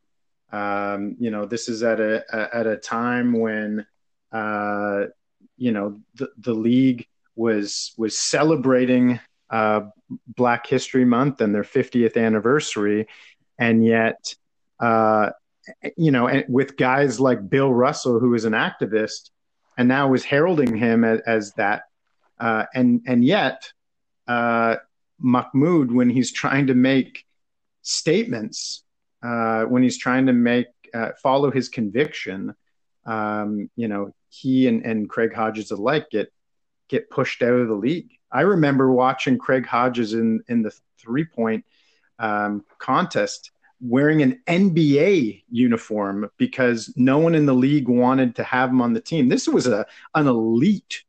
Um, 0.52 1.16
you 1.20 1.32
know, 1.32 1.46
this 1.46 1.68
is 1.70 1.84
at 1.84 2.00
a, 2.00 2.24
a 2.32 2.56
at 2.58 2.68
a 2.68 2.78
time 2.78 3.34
when 3.34 3.86
uh, 4.32 5.06
you 5.58 5.72
know 5.72 6.00
the, 6.16 6.30
the 6.38 6.54
league 6.54 7.08
was 7.36 7.94
was 7.98 8.18
celebrating 8.18 9.20
uh, 9.50 9.82
Black 10.28 10.68
History 10.68 11.06
Month 11.06 11.42
and 11.42 11.54
their 11.54 11.64
50th 11.64 12.18
anniversary, 12.18 13.08
and 13.60 13.86
yet 13.86 14.36
uh, 14.80 15.32
you 15.96 16.12
know, 16.12 16.28
and 16.28 16.46
with 16.48 16.78
guys 16.78 17.20
like 17.20 17.50
Bill 17.50 17.74
Russell, 17.74 18.20
who 18.20 18.34
is 18.34 18.46
an 18.46 18.54
activist, 18.54 19.32
and 19.78 19.88
now 19.88 20.14
is 20.14 20.24
heralding 20.24 20.76
him 20.76 21.04
as, 21.04 21.20
as 21.22 21.54
that, 21.54 21.84
uh, 22.40 22.66
and 22.74 23.02
and 23.08 23.24
yet 23.24 23.72
uh, 24.28 24.78
Mahmoud, 25.20 25.92
when 25.92 26.10
he's 26.10 26.32
trying 26.32 26.68
to 26.68 26.74
make 26.74 27.26
statements, 27.88 28.84
uh, 29.24 29.64
when 29.64 29.82
he's 29.82 29.98
trying 29.98 30.26
to 30.28 30.34
make 30.34 30.68
uh, 30.94 31.12
follow 31.22 31.50
his 31.50 31.70
conviction, 31.70 32.54
um, 33.06 33.70
you 33.76 33.88
know, 33.88 34.14
he 34.30 34.68
and, 34.68 34.86
and 34.86 35.10
Craig 35.10 35.34
Hodges 35.34 35.72
alike 35.72 36.10
get 36.12 36.32
get 36.90 37.10
pushed 37.10 37.42
out 37.42 37.54
of 37.54 37.68
the 37.68 37.74
league. 37.74 38.12
I 38.32 38.42
remember 38.42 38.92
watching 38.92 39.38
Craig 39.38 39.66
Hodges 39.66 40.14
in 40.14 40.44
in 40.48 40.62
the 40.62 40.78
three 41.00 41.26
point 41.26 41.66
um, 42.20 42.66
contest 42.78 43.52
wearing 43.80 44.22
an 44.24 44.42
NBA 44.48 45.44
uniform 45.50 46.30
because 46.38 46.92
no 46.96 47.20
one 47.20 47.36
in 47.36 47.46
the 47.46 47.54
league 47.54 47.88
wanted 47.88 48.36
to 48.36 48.44
have 48.44 48.70
him 48.70 48.82
on 48.82 48.94
the 48.94 49.02
team. 49.02 49.30
This 49.30 49.48
was 49.48 49.68
a 49.68 49.86
an 50.14 50.28
elite 50.28 51.04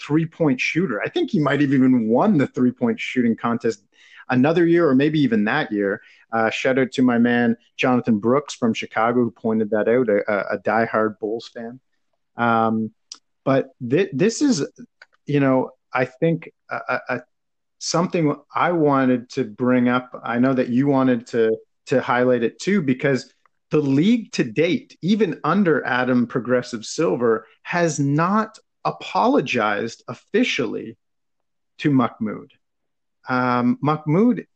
three 0.00 0.26
point 0.26 0.60
shooter. 0.60 1.02
I 1.02 1.08
think 1.08 1.30
he 1.30 1.40
might 1.40 1.60
have 1.60 1.72
even 1.72 2.08
won 2.08 2.38
the 2.38 2.46
three 2.46 2.72
point 2.72 3.00
shooting 3.00 3.36
contest 3.36 3.82
another 4.30 4.66
year 4.66 4.88
or 4.88 4.94
maybe 4.94 5.20
even 5.20 5.44
that 5.44 5.70
year. 5.70 6.00
Uh, 6.32 6.50
shout 6.50 6.78
out 6.78 6.92
to 6.92 7.02
my 7.02 7.18
man 7.18 7.56
Jonathan 7.76 8.18
Brooks 8.18 8.54
from 8.54 8.74
Chicago 8.74 9.24
who 9.24 9.30
pointed 9.30 9.70
that 9.70 9.88
out, 9.88 10.08
a, 10.08 10.54
a 10.54 10.58
diehard 10.58 11.18
Bulls 11.18 11.48
fan. 11.48 11.80
Um, 12.36 12.92
but 13.44 13.70
th- 13.88 14.10
this 14.12 14.42
is, 14.42 14.66
you 15.26 15.40
know, 15.40 15.70
I 15.92 16.04
think 16.04 16.50
a, 16.70 17.00
a, 17.08 17.20
something 17.78 18.36
I 18.54 18.72
wanted 18.72 19.30
to 19.30 19.44
bring 19.44 19.88
up. 19.88 20.20
I 20.22 20.38
know 20.38 20.54
that 20.54 20.68
you 20.68 20.86
wanted 20.86 21.26
to 21.28 21.56
to 21.86 22.00
highlight 22.00 22.44
it 22.44 22.60
too 22.60 22.82
because 22.82 23.32
the 23.70 23.80
league 23.80 24.30
to 24.32 24.44
date, 24.44 24.96
even 25.02 25.40
under 25.44 25.84
Adam 25.84 26.26
Progressive 26.26 26.84
Silver, 26.84 27.46
has 27.62 27.98
not 27.98 28.58
apologized 28.84 30.04
officially 30.08 30.96
to 31.78 31.90
Mahmoud. 31.90 32.52
Um, 33.28 33.78
Mahmoud 33.80 34.46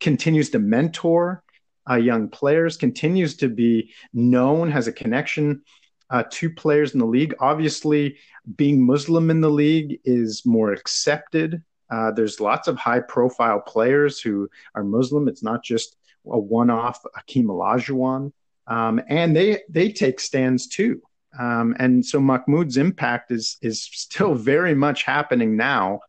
continues 0.00 0.50
to 0.50 0.58
mentor 0.58 1.42
uh, 1.88 1.96
young 1.96 2.28
players, 2.28 2.76
continues 2.76 3.36
to 3.36 3.48
be 3.48 3.92
known, 4.12 4.70
has 4.70 4.86
a 4.86 4.92
connection 4.92 5.62
uh, 6.10 6.24
to 6.30 6.50
players 6.50 6.94
in 6.94 7.00
the 7.00 7.06
league. 7.06 7.34
Obviously, 7.40 8.16
being 8.56 8.84
Muslim 8.84 9.30
in 9.30 9.40
the 9.40 9.50
league 9.50 10.00
is 10.04 10.44
more 10.44 10.72
accepted. 10.72 11.62
Uh, 11.90 12.10
there's 12.10 12.40
lots 12.40 12.68
of 12.68 12.76
high 12.76 13.00
profile 13.00 13.60
players 13.60 14.20
who 14.20 14.48
are 14.74 14.84
Muslim. 14.84 15.28
It's 15.28 15.42
not 15.42 15.62
just 15.62 15.96
a 16.26 16.38
one 16.38 16.70
off 16.70 17.02
Hakeem 17.14 17.48
Olajuwon. 17.48 18.32
Um, 18.66 19.00
and 19.08 19.36
they, 19.36 19.62
they 19.68 19.92
take 19.92 20.20
stands 20.20 20.68
too. 20.68 21.02
Um, 21.38 21.76
and 21.78 22.04
so 22.04 22.20
Mahmoud's 22.20 22.76
impact 22.76 23.30
is, 23.30 23.58
is 23.60 23.82
still 23.82 24.34
very 24.34 24.74
much 24.74 25.02
happening 25.02 25.56
now 25.56 26.00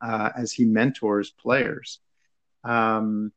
uh, 0.00 0.30
as 0.36 0.52
he 0.52 0.64
mentors 0.64 1.30
players. 1.30 2.00
Um, 2.64 3.32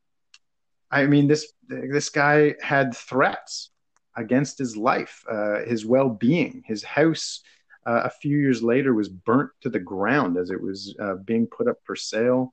I 0.90 1.06
mean, 1.06 1.26
this 1.26 1.52
this 1.68 2.08
guy 2.10 2.54
had 2.62 2.94
threats 2.94 3.70
against 4.16 4.58
his 4.58 4.76
life, 4.76 5.24
uh, 5.30 5.64
his 5.66 5.84
well 5.84 6.08
being. 6.08 6.62
His 6.66 6.84
house, 6.84 7.40
uh, 7.86 8.02
a 8.04 8.10
few 8.10 8.38
years 8.38 8.62
later, 8.62 8.94
was 8.94 9.08
burnt 9.08 9.50
to 9.62 9.70
the 9.70 9.80
ground 9.80 10.36
as 10.36 10.50
it 10.50 10.60
was 10.60 10.94
uh, 11.00 11.14
being 11.16 11.46
put 11.46 11.68
up 11.68 11.78
for 11.84 11.96
sale. 11.96 12.52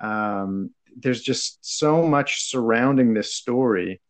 Um, 0.00 0.70
there's 0.96 1.22
just 1.22 1.58
so 1.64 2.06
much 2.06 2.44
surrounding 2.44 3.14
this 3.14 3.34
story. 3.34 4.00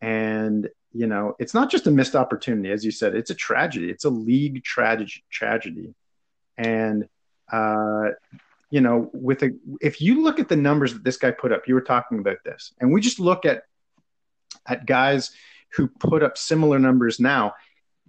And, 0.00 0.68
you 0.92 1.06
know, 1.06 1.34
it's 1.38 1.54
not 1.54 1.70
just 1.70 1.86
a 1.86 1.90
missed 1.90 2.14
opportunity, 2.14 2.70
as 2.70 2.84
you 2.84 2.90
said, 2.90 3.14
it's 3.14 3.30
a 3.30 3.34
tragedy. 3.34 3.90
It's 3.90 4.04
a 4.04 4.10
league 4.10 4.62
tragedy. 4.62 5.24
tragedy. 5.30 5.94
And, 6.56 7.08
uh, 7.50 8.10
you 8.70 8.80
know, 8.80 9.10
with 9.12 9.42
a, 9.42 9.50
if 9.80 10.00
you 10.00 10.22
look 10.22 10.38
at 10.38 10.48
the 10.48 10.56
numbers 10.56 10.92
that 10.92 11.04
this 11.04 11.16
guy 11.16 11.30
put 11.30 11.52
up, 11.52 11.68
you 11.68 11.74
were 11.74 11.80
talking 11.80 12.18
about 12.18 12.38
this, 12.44 12.72
and 12.80 12.92
we 12.92 13.00
just 13.00 13.20
look 13.20 13.44
at, 13.44 13.62
at 14.66 14.86
guys 14.86 15.30
who 15.72 15.88
put 15.88 16.22
up 16.22 16.36
similar 16.36 16.78
numbers 16.78 17.20
now, 17.20 17.54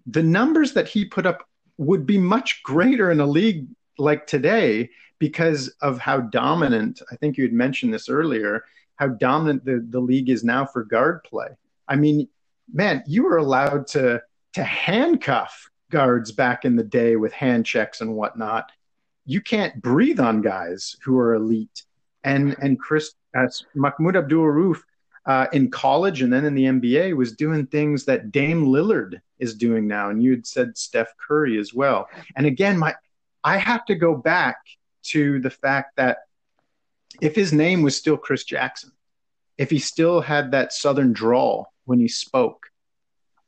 the 0.06 0.24
numbers 0.24 0.74
that 0.74 0.88
he 0.88 1.06
put 1.06 1.26
up 1.26 1.48
would 1.78 2.06
be 2.06 2.17
much 2.17 2.63
greater 2.63 3.12
in 3.12 3.20
a 3.20 3.26
league 3.26 3.67
like 3.98 4.26
today 4.26 4.89
because 5.20 5.70
of 5.82 6.00
how 6.00 6.20
dominant, 6.20 7.02
I 7.12 7.15
think 7.15 7.38
you 7.38 7.43
had 7.43 7.54
mentioned 7.54 7.93
this 7.93 8.10
earlier, 8.10 8.63
how 8.96 9.08
dominant 9.08 9.65
the, 9.65 9.86
the 9.89 10.00
league 10.00 10.30
is 10.30 10.43
now 10.43 10.65
for 10.65 10.84
guard 10.84 11.24
play. 11.24 11.50
I 11.88 11.96
mean, 11.96 12.28
man, 12.72 13.04
you 13.08 13.24
were 13.24 13.38
allowed 13.38 13.88
to 13.88 14.22
to 14.54 14.63
handcuff 14.63 15.70
guards 15.91 16.32
back 16.32 16.65
in 16.65 16.76
the 16.76 16.84
day 16.84 17.15
with 17.15 17.32
hand 17.32 17.65
checks 17.65 18.02
and 18.02 18.15
whatnot. 18.15 18.72
You 19.28 19.42
can't 19.42 19.80
breathe 19.82 20.20
on 20.20 20.42
guys 20.42 20.96
who 21.04 21.20
are 21.20 21.36
elite. 21.36 21.84
And 22.24 22.56
and 22.60 22.80
Chris 22.80 23.13
uh, 23.38 23.48
Mahmoud 23.76 24.16
Abdul 24.16 24.44
Rauf 24.44 24.80
uh, 25.28 25.48
in 25.52 25.70
college 25.70 26.22
and 26.22 26.32
then 26.32 26.46
in 26.46 26.56
the 26.56 26.63
NBA 26.63 27.16
was 27.16 27.34
doing 27.34 27.68
things 27.68 28.06
that 28.06 28.32
Dame 28.32 28.66
Lillard 28.66 29.22
is 29.40 29.54
doing 29.54 29.88
now. 29.88 30.10
And 30.10 30.24
you 30.24 30.32
had 30.32 30.48
said 30.48 30.78
Steph 30.78 31.13
Curry 31.18 31.60
as 31.60 31.74
well. 31.74 32.08
And 32.36 32.48
again, 32.48 32.80
my 32.80 32.96
I 33.44 33.58
have 33.58 33.86
to 33.86 33.96
go 33.96 34.16
back 34.16 34.58
to 35.04 35.40
the 35.40 35.50
fact 35.50 35.98
that 35.98 36.20
if 37.22 37.36
his 37.36 37.54
name 37.54 37.82
was 37.82 37.96
still 37.96 38.18
Chris 38.18 38.44
Jackson, 38.44 38.92
if 39.58 39.70
he 39.70 39.80
still 39.80 40.22
had 40.22 40.52
that 40.52 40.74
Southern 40.74 41.13
drawl 41.13 41.74
when 41.86 42.00
he 42.00 42.08
spoke, 42.08 42.68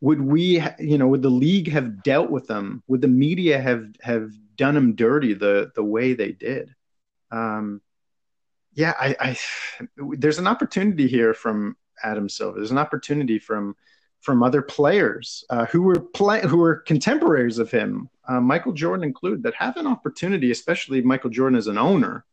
would 0.01 0.21
we, 0.21 0.63
you 0.79 0.97
know, 0.97 1.07
would 1.07 1.21
the 1.21 1.29
league 1.29 1.69
have 1.69 2.03
dealt 2.03 2.29
with 2.29 2.49
him? 2.49 2.83
Would 2.87 3.01
the 3.01 3.07
media 3.07 3.59
have 3.59 3.87
have 4.01 4.31
done 4.59 4.75
him 4.75 4.93
dirty 4.93 5.33
the 5.33 5.71
the 5.73 5.83
way 5.83 6.13
they 6.13 6.33
did? 6.33 6.75
Um, 7.31 7.81
yeah, 8.73 8.93
I, 8.99 9.15
I 9.19 9.37
there's 9.97 10.37
an 10.37 10.47
opportunity 10.47 11.07
here 11.07 11.33
from 11.33 11.77
Adam 12.03 12.29
Silver. 12.29 12.59
There's 12.59 12.71
an 12.71 12.77
opportunity 12.77 13.39
from 13.39 13.75
from 14.21 14.43
other 14.43 14.61
players 14.61 15.45
uh, 15.49 15.65
who 15.67 15.81
were 15.81 15.99
play 15.99 16.41
who 16.41 16.57
were 16.57 16.75
contemporaries 16.75 17.57
of 17.57 17.71
him, 17.71 18.09
uh, 18.27 18.41
Michael 18.41 18.73
Jordan 18.73 19.05
included, 19.05 19.43
that 19.43 19.55
have 19.55 19.77
an 19.77 19.87
opportunity, 19.87 20.51
especially 20.51 21.01
Michael 21.01 21.29
Jordan 21.29 21.57
as 21.57 21.67
an 21.67 21.77
owner, 21.77 22.25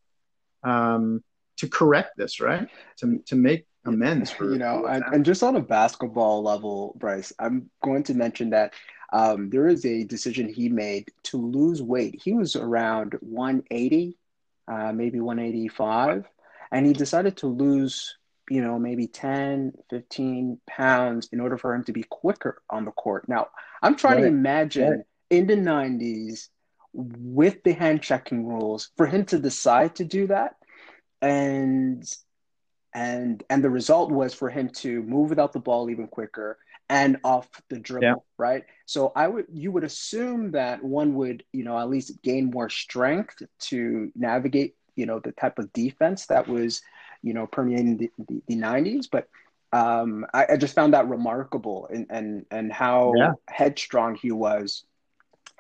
um, 0.65 1.23
to 1.59 1.69
correct 1.69 2.17
this, 2.17 2.41
right? 2.41 2.69
To 2.99 3.23
to 3.27 3.37
make 3.37 3.67
amends 3.85 4.33
for 4.33 4.51
you 4.51 4.59
know, 4.59 4.87
and, 4.87 5.05
and, 5.13 5.25
just 5.25 5.45
on 5.45 5.55
a 5.55 5.61
basketball 5.61 6.43
level, 6.43 6.97
Bryce, 6.99 7.33
I'm 7.39 7.71
going 7.85 8.03
to 8.05 8.15
mention 8.15 8.51
that 8.51 8.75
um, 9.13 9.51
there 9.51 9.69
is 9.69 9.85
a 9.85 10.05
decision 10.05 10.49
he 10.49 10.69
made 10.69 11.11
to 11.25 11.37
lose 11.37 11.83
weight. 11.83 12.21
He 12.23 12.33
was 12.33 12.57
around 12.57 13.17
180 13.21 14.17
uh, 14.69 14.93
maybe 14.93 15.21
185. 15.21 16.25
And 16.73 16.87
he 16.87 16.93
decided 16.93 17.37
to 17.39 17.47
lose, 17.47 18.17
you 18.51 18.63
know, 18.63 18.79
maybe 18.79 19.07
10, 19.07 19.73
15 19.91 20.61
pounds 20.67 21.29
in 21.33 21.41
order 21.41 21.57
for 21.57 21.75
him 21.75 21.85
to 21.85 21.93
be 21.93 22.03
quicker 22.03 22.63
on 22.69 22.85
the 22.85 22.91
court. 22.91 23.29
Now, 23.29 23.49
I'm 23.83 23.97
trying 23.97 24.17
right. 24.17 24.23
to 24.23 24.27
imagine 24.29 24.91
right. 24.91 25.01
in 25.31 25.47
the 25.47 25.57
90s 25.57 26.49
with 26.93 27.63
the 27.63 27.73
hand 27.73 28.03
checking 28.03 28.47
rules 28.47 28.91
for 28.97 29.07
him 29.07 29.25
to 29.27 29.39
decide 29.39 29.97
to 29.97 30.05
do 30.05 30.27
that. 30.29 30.57
And 31.23 32.05
and 32.95 33.43
and 33.51 33.63
the 33.63 33.71
result 33.71 34.11
was 34.11 34.33
for 34.33 34.49
him 34.49 34.71
to 34.71 35.03
move 35.03 35.29
without 35.29 35.53
the 35.53 35.61
ball 35.61 35.91
even 35.91 36.07
quicker 36.07 36.59
and 36.89 37.19
off 37.25 37.49
the 37.69 37.79
dribble, 37.79 38.07
yeah. 38.07 38.15
right? 38.39 38.65
So 38.87 39.13
I 39.17 39.27
would 39.29 39.47
you 39.53 39.73
would 39.73 39.85
assume 39.85 40.53
that 40.53 40.83
one 40.83 41.15
would, 41.15 41.45
you 41.53 41.65
know, 41.65 41.79
at 41.79 41.89
least 41.89 42.23
gain 42.23 42.51
more 42.51 42.71
strength 42.71 43.43
to 43.61 44.13
navigate, 44.15 44.77
you 44.95 45.07
know, 45.07 45.19
the 45.19 45.33
type 45.33 45.59
of 45.59 45.73
defense 45.73 46.27
that 46.27 46.47
was, 46.47 46.83
you 47.23 47.35
know, 47.35 47.47
permeating 47.47 47.97
the, 47.97 48.11
the, 48.19 48.43
the 48.47 48.57
90s. 48.57 49.09
But 49.11 49.29
um, 49.73 50.27
I, 50.33 50.47
I, 50.53 50.57
just 50.57 50.75
found 50.75 50.95
that 50.95 51.09
remarkable 51.09 51.89
and 51.93 52.07
and 52.09 52.47
and 52.51 52.73
how 52.73 53.13
yeah. 53.17 53.33
headstrong 53.49 54.15
he 54.15 54.31
was 54.31 54.85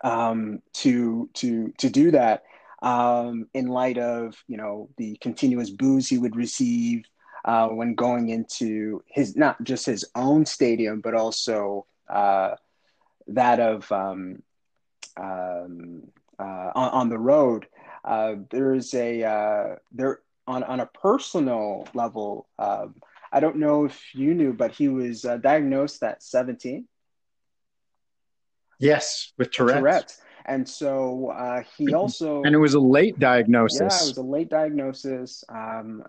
um, 0.05 0.63
to 0.75 1.29
to 1.35 1.73
to 1.79 1.91
do 1.91 2.13
that 2.13 2.45
um, 2.83 3.49
in 3.53 3.67
light 3.67 3.99
of 3.99 4.37
you 4.47 4.57
know 4.57 4.89
the 4.97 5.17
continuous 5.21 5.71
boos 5.71 6.09
he 6.09 6.19
would 6.19 6.37
receive 6.37 7.05
uh, 7.47 7.69
when 7.69 7.95
going 7.95 8.29
into 8.29 9.03
his 9.07 9.37
not 9.37 9.63
just 9.63 9.87
his 9.87 10.05
own 10.15 10.45
stadium, 10.45 11.01
but 11.01 11.15
also 11.15 11.87
uh, 12.09 12.57
that 13.29 13.61
of 13.61 13.91
um, 13.93 14.43
um, 15.17 16.03
uh, 16.39 16.71
on, 16.75 16.91
on, 16.91 17.09
the 17.09 17.19
road. 17.19 17.67
Uh, 18.05 18.35
there's 18.51 18.93
a 18.95 19.23
uh, 19.23 19.77
there 19.93 20.21
on 20.49 20.65
on 20.65 20.81
a 20.81 20.87
personal 20.87 21.87
level. 21.95 22.49
Um, 22.59 22.97
I 23.33 23.39
don't 23.39 23.57
know 23.57 23.85
if 23.85 24.03
you 24.13 24.35
knew, 24.35 24.53
but 24.53 24.73
he 24.73 24.89
was 24.89 25.25
uh, 25.25 25.37
diagnosed 25.37 26.03
at 26.03 26.23
17. 26.23 26.87
Yes, 28.79 29.33
with 29.39 29.51
Tourette's. 29.51 29.79
Tourette's. 29.79 30.21
And 30.47 30.69
so 30.69 31.31
uh, 31.31 31.63
he 31.77 31.95
also. 31.95 32.43
And 32.43 32.55
it 32.55 32.59
was 32.59 32.75
a 32.75 32.81
late 32.81 33.19
diagnosis. 33.19 33.81
Yeah, 33.81 33.87
it 33.87 34.09
was 34.09 34.17
a 34.17 34.23
late 34.23 34.49
diagnosis. 34.49 35.45
Um, 35.49 36.05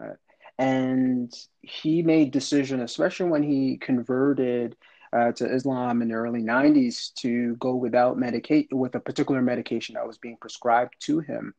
and 0.57 1.31
he 1.61 2.01
made 2.01 2.31
decision, 2.31 2.81
especially 2.81 3.29
when 3.29 3.43
he 3.43 3.77
converted 3.77 4.75
uh, 5.13 5.31
to 5.33 5.53
Islam 5.53 6.01
in 6.01 6.09
the 6.09 6.15
early 6.15 6.41
90s, 6.41 7.13
to 7.15 7.55
go 7.57 7.75
without 7.75 8.17
medicate 8.17 8.67
with 8.71 8.95
a 8.95 8.99
particular 8.99 9.41
medication 9.41 9.95
that 9.95 10.07
was 10.07 10.17
being 10.17 10.37
prescribed 10.39 10.95
to 11.01 11.19
him. 11.19 11.53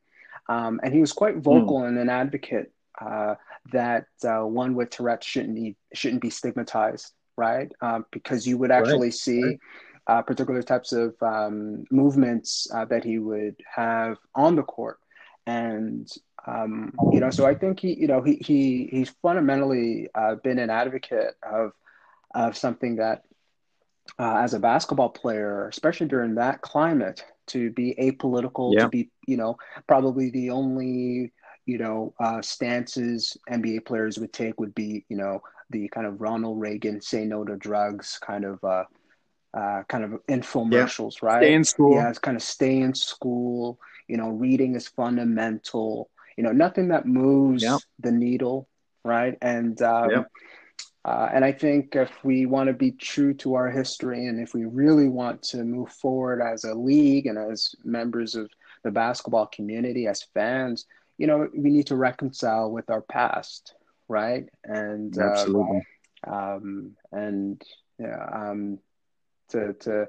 Um, 0.47 0.79
and 0.83 0.93
he 0.93 0.99
was 0.99 1.13
quite 1.13 1.37
vocal 1.37 1.81
mm. 1.81 1.87
and 1.87 1.97
an 1.97 2.09
advocate 2.09 2.71
uh, 2.99 3.35
that 3.71 4.05
uh, 4.23 4.45
one 4.45 4.75
with 4.75 4.89
Tourette's 4.89 5.25
shouldn't 5.25 5.55
be 5.55 5.75
shouldn't 5.93 6.21
be 6.21 6.29
stigmatized, 6.29 7.13
right? 7.37 7.71
Um, 7.81 8.05
because 8.11 8.45
you 8.47 8.57
would 8.57 8.71
actually 8.71 9.07
right. 9.07 9.13
see. 9.13 9.43
Right. 9.43 9.59
Uh, 10.07 10.23
particular 10.23 10.63
types 10.63 10.91
of 10.91 11.13
um, 11.21 11.83
movements 11.91 12.67
uh, 12.73 12.83
that 12.83 13.03
he 13.03 13.19
would 13.19 13.55
have 13.75 14.17
on 14.33 14.55
the 14.55 14.63
court, 14.63 14.97
and 15.45 16.09
um, 16.45 16.93
you 17.11 17.19
know, 17.19 17.29
so 17.29 17.45
I 17.45 17.55
think 17.55 17.79
he, 17.79 17.93
you 17.93 18.07
know, 18.07 18.21
he 18.21 18.35
he 18.35 18.87
he's 18.91 19.09
fundamentally 19.21 20.09
uh, 20.15 20.35
been 20.35 20.59
an 20.59 20.69
advocate 20.69 21.35
of 21.43 21.73
of 22.33 22.55
something 22.55 22.97
that, 22.97 23.23
uh, 24.19 24.37
as 24.37 24.53
a 24.53 24.59
basketball 24.59 25.09
player, 25.09 25.67
especially 25.67 26.07
during 26.07 26.35
that 26.35 26.61
climate, 26.61 27.23
to 27.47 27.71
be 27.71 27.95
apolitical, 27.99 28.73
yeah. 28.73 28.83
to 28.83 28.89
be, 28.89 29.09
you 29.27 29.37
know, 29.37 29.57
probably 29.87 30.29
the 30.29 30.51
only, 30.51 31.33
you 31.65 31.77
know, 31.77 32.13
uh, 32.19 32.41
stances 32.41 33.35
NBA 33.49 33.85
players 33.85 34.19
would 34.19 34.31
take 34.31 34.59
would 34.59 34.75
be, 34.75 35.05
you 35.09 35.17
know, 35.17 35.41
the 35.71 35.87
kind 35.89 36.07
of 36.07 36.21
Ronald 36.21 36.59
Reagan 36.59 37.01
say 37.01 37.25
no 37.25 37.43
to 37.43 37.55
drugs 37.55 38.19
kind 38.21 38.45
of. 38.45 38.63
Uh, 38.63 38.85
uh, 39.51 39.81
kind 39.87 40.03
of 40.03 40.11
infomercials, 40.27 41.23
yeah. 41.23 41.27
right? 41.27 41.41
Stay 41.41 41.53
in 41.55 41.63
school. 41.63 41.95
Yeah, 41.95 42.07
it's 42.07 42.19
kind 42.19 42.37
of 42.37 42.43
stay 42.43 42.81
in 42.81 42.93
school. 42.93 43.79
You 44.07 44.17
know, 44.17 44.29
reading 44.29 44.75
is 44.75 44.87
fundamental 44.87 46.11
you 46.39 46.43
know, 46.43 46.53
nothing 46.53 46.87
that 46.87 47.05
moves 47.05 47.63
yep. 47.63 47.81
the 47.99 48.13
needle, 48.13 48.69
right? 49.03 49.37
And 49.41 49.79
um, 49.81 50.09
yep. 50.09 50.31
Uh, 51.03 51.27
and 51.33 51.43
I 51.43 51.51
think 51.51 51.97
if 51.97 52.11
we 52.23 52.45
want 52.45 52.67
to 52.67 52.73
be 52.73 52.91
true 52.91 53.33
to 53.35 53.55
our 53.55 53.69
history 53.69 54.25
and 54.27 54.39
if 54.39 54.53
we 54.53 54.63
really 54.63 55.09
want 55.09 55.41
to 55.51 55.65
move 55.65 55.91
forward 55.91 56.41
as 56.41 56.63
a 56.63 56.73
league 56.73 57.25
and 57.25 57.37
as 57.37 57.75
members 57.83 58.35
of 58.35 58.49
the 58.85 58.91
basketball 58.91 59.47
community, 59.47 60.07
as 60.07 60.23
fans, 60.33 60.85
you 61.17 61.27
know, 61.27 61.49
we 61.53 61.71
need 61.71 61.87
to 61.87 61.97
reconcile 61.97 62.71
with 62.71 62.89
our 62.89 63.01
past, 63.01 63.73
right? 64.07 64.47
And 64.63 65.17
um, 65.17 65.29
Absolutely. 65.29 65.87
um, 66.25 66.91
and 67.11 67.61
yeah, 67.99 68.25
um, 68.31 68.79
to 69.49 69.73
to 69.73 70.07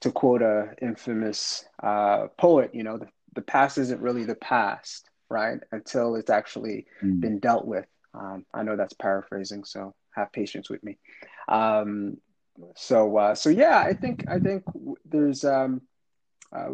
to 0.00 0.12
quote 0.12 0.42
a 0.42 0.74
infamous 0.82 1.64
uh, 1.82 2.26
poet, 2.36 2.74
you 2.74 2.82
know, 2.82 2.98
the, 2.98 3.08
the 3.34 3.42
past 3.42 3.78
isn't 3.78 4.02
really 4.02 4.24
the 4.24 4.34
past, 4.34 5.09
right? 5.30 5.58
Until 5.72 6.16
it's 6.16 6.30
actually 6.30 6.86
Mm. 7.02 7.20
been 7.20 7.38
dealt 7.38 7.66
with. 7.66 7.86
Um, 8.14 8.44
I 8.52 8.62
know 8.64 8.76
that's 8.76 8.94
paraphrasing, 8.94 9.64
so 9.64 9.94
have 10.14 10.32
patience 10.32 10.68
with 10.68 10.82
me. 10.82 10.98
Um, 11.48 12.16
so 12.76 13.16
uh, 13.16 13.34
so 13.34 13.48
yeah, 13.48 13.78
I 13.78 13.94
think 13.94 14.24
I 14.28 14.38
think 14.38 14.64
there's 15.04 15.44
um, 15.44 15.82
uh, 16.54 16.70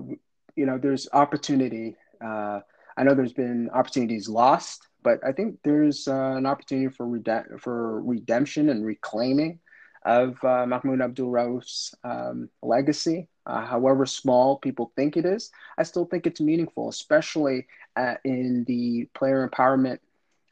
you 0.57 0.66
know 0.66 0.79
there's 0.79 1.09
opportunity. 1.12 1.97
Uh, 2.25 2.61
I 2.97 3.05
know 3.05 3.14
there's 3.14 3.35
been 3.35 3.69
opportunities 3.71 4.29
lost, 4.29 4.88
but 5.03 5.21
I 5.25 5.33
think 5.33 5.59
there's 5.62 6.09
uh, 6.09 6.35
an 6.37 6.47
opportunity 6.47 6.88
for 6.88 7.07
rede- 7.07 7.61
for 7.61 8.01
redemption 8.03 8.71
and 8.71 8.85
reclaiming 8.85 9.61
of 10.05 10.42
uh, 10.45 10.64
Mahmoud 10.66 11.03
Abdul 11.03 11.31
Rauf's 11.31 11.95
um, 12.05 12.49
legacy. 12.62 13.29
Uh, 13.46 13.64
however 13.64 14.06
small 14.06 14.59
people 14.59 14.92
think 14.96 15.16
it 15.16 15.24
is, 15.24 15.50
I 15.78 15.85
still 15.85 16.04
think 16.06 16.26
it's 16.26 16.40
meaningful, 16.40 16.88
especially 16.88 17.66
uh, 17.96 18.14
in 18.24 18.64
the 18.66 19.09
player 19.14 19.48
empowerment 19.48 19.98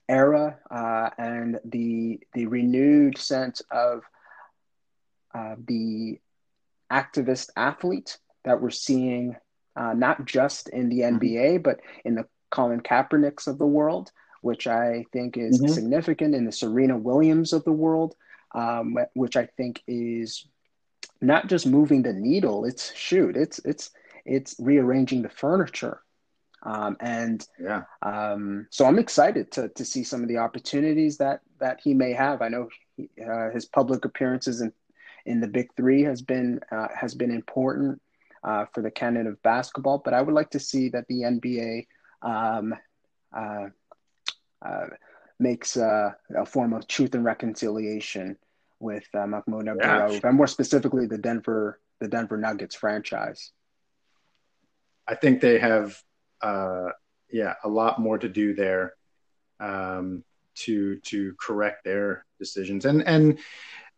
era 0.09 0.59
uh, 0.71 1.11
and 1.19 1.59
the 1.65 2.21
the 2.35 2.47
renewed 2.47 3.19
sense 3.19 3.63
of 3.71 4.03
uh, 5.35 5.57
the 5.67 6.19
activist 6.93 7.51
athlete 7.57 8.19
that 8.45 8.61
we're 8.61 8.71
seeing 8.71 9.37
uh, 9.77 9.93
not 9.95 10.25
just 10.27 10.69
in 10.69 10.89
the 10.89 11.03
NBA 11.03 11.59
but 11.59 11.81
in 12.05 12.15
the 12.15 12.27
Colin 12.51 12.81
Kaepernicks 12.81 13.47
of 13.47 13.59
the 13.59 13.67
world, 13.67 14.13
which 14.43 14.67
I 14.67 15.05
think 15.13 15.37
is 15.37 15.61
Mhm. 15.61 15.69
significant 15.69 16.35
in 16.35 16.45
the 16.45 16.53
Serena 16.53 16.97
Williams 16.97 17.53
of 17.53 17.65
the 17.65 17.73
world, 17.73 18.17
um, 18.55 18.97
which 19.15 19.37
I 19.37 19.47
think 19.47 19.83
is 19.87 20.47
not 21.25 21.49
just 21.49 21.67
moving 21.67 22.03
the 22.03 22.13
needle. 22.13 22.65
It's 22.65 22.95
shoot, 22.95 23.37
it's 23.37 23.61
it's 23.65 23.91
it's 24.25 24.57
rearranging 24.59 25.23
the 25.23 25.29
furniture. 25.31 26.03
Um, 26.63 26.97
and 27.01 27.47
Yeah. 27.59 27.85
um, 28.03 28.67
so 28.71 28.87
I'm 28.87 28.99
excited 28.99 29.53
to 29.53 29.69
to 29.69 29.85
see 29.85 30.05
some 30.05 30.23
of 30.23 30.29
the 30.29 30.39
opportunities 30.39 31.19
that 31.19 31.41
that 31.61 31.81
he 31.83 31.95
may 31.95 32.13
have. 32.13 32.43
I 32.43 32.49
know 32.49 32.69
he, 32.97 33.11
uh, 33.23 33.51
his 33.51 33.67
public 33.67 34.05
appearances 34.05 34.61
in 34.61 34.73
in 35.27 35.41
the 35.41 35.49
Big 35.49 35.69
Three 35.77 36.03
has 36.03 36.23
been 36.23 36.61
uh, 36.73 36.89
has 36.95 37.15
been 37.15 37.31
important 37.31 38.01
uh, 38.45 38.67
for 38.73 38.83
the 38.83 38.91
canon 38.91 39.27
of 39.27 39.43
basketball. 39.43 39.99
But 40.05 40.15
I 40.15 40.23
would 40.23 40.35
like 40.35 40.51
to 40.51 40.61
see 40.61 40.89
that 40.91 41.07
the 41.09 41.25
NBA 41.25 41.87
um, 42.23 42.75
uh, 43.37 43.69
uh, 44.65 44.87
makes 45.39 45.77
uh, 45.77 46.13
a 46.37 46.47
form 46.47 46.73
of 46.73 46.87
truth 46.89 47.15
and 47.15 47.25
reconciliation 47.25 48.37
with 48.85 49.07
uh, 49.15 49.27
Mahmoud 49.27 49.67
Abdul 49.67 50.13
Yeah. 50.13 50.21
And 50.23 50.37
more 50.37 50.47
specifically 50.47 51.07
the 51.07 51.19
Denver 51.19 51.81
the 52.01 52.09
Denver 52.09 52.37
Nuggets 52.37 52.75
franchise. 52.75 53.53
I 55.09 55.15
think 55.15 55.41
they 55.41 55.59
have, 55.59 55.99
uh, 56.43 56.89
yeah, 57.31 57.55
a 57.65 57.69
lot 57.69 57.99
more 57.99 58.19
to 58.19 58.29
do 58.29 58.55
there 58.55 58.95
um, 59.59 60.23
to 60.57 60.99
to 61.01 61.35
correct 61.41 61.85
their 61.85 62.27
decisions. 62.39 62.85
And 62.85 63.03
and 63.07 63.39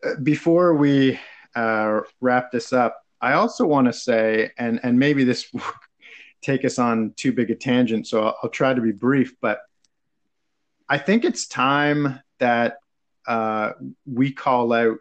uh, 0.05 0.14
before 0.22 0.75
we 0.75 1.18
uh, 1.55 2.01
wrap 2.20 2.53
this 2.53 2.72
up, 2.72 3.03
I 3.20 3.33
also 3.33 3.66
want 3.66 3.87
to 3.88 3.92
say, 3.92 4.51
and 4.57 4.79
and 4.83 4.99
maybe 4.99 5.25
this 5.25 5.53
will 5.53 5.62
take 6.42 6.64
us 6.64 6.79
on 6.79 7.12
too 7.16 7.33
big 7.33 7.51
a 7.51 7.57
tangent, 7.57 8.07
so 8.07 8.25
I'll, 8.25 8.37
I'll 8.44 8.51
try 8.51 8.72
to 8.72 8.81
be 8.81 8.92
brief. 8.92 9.35
But 9.40 9.61
I 10.88 10.99
think 10.99 11.25
it's 11.25 11.46
time 11.49 12.20
that 12.38 12.79
uh, 13.27 13.73
we 14.07 14.33
call 14.33 14.73
out 14.73 14.99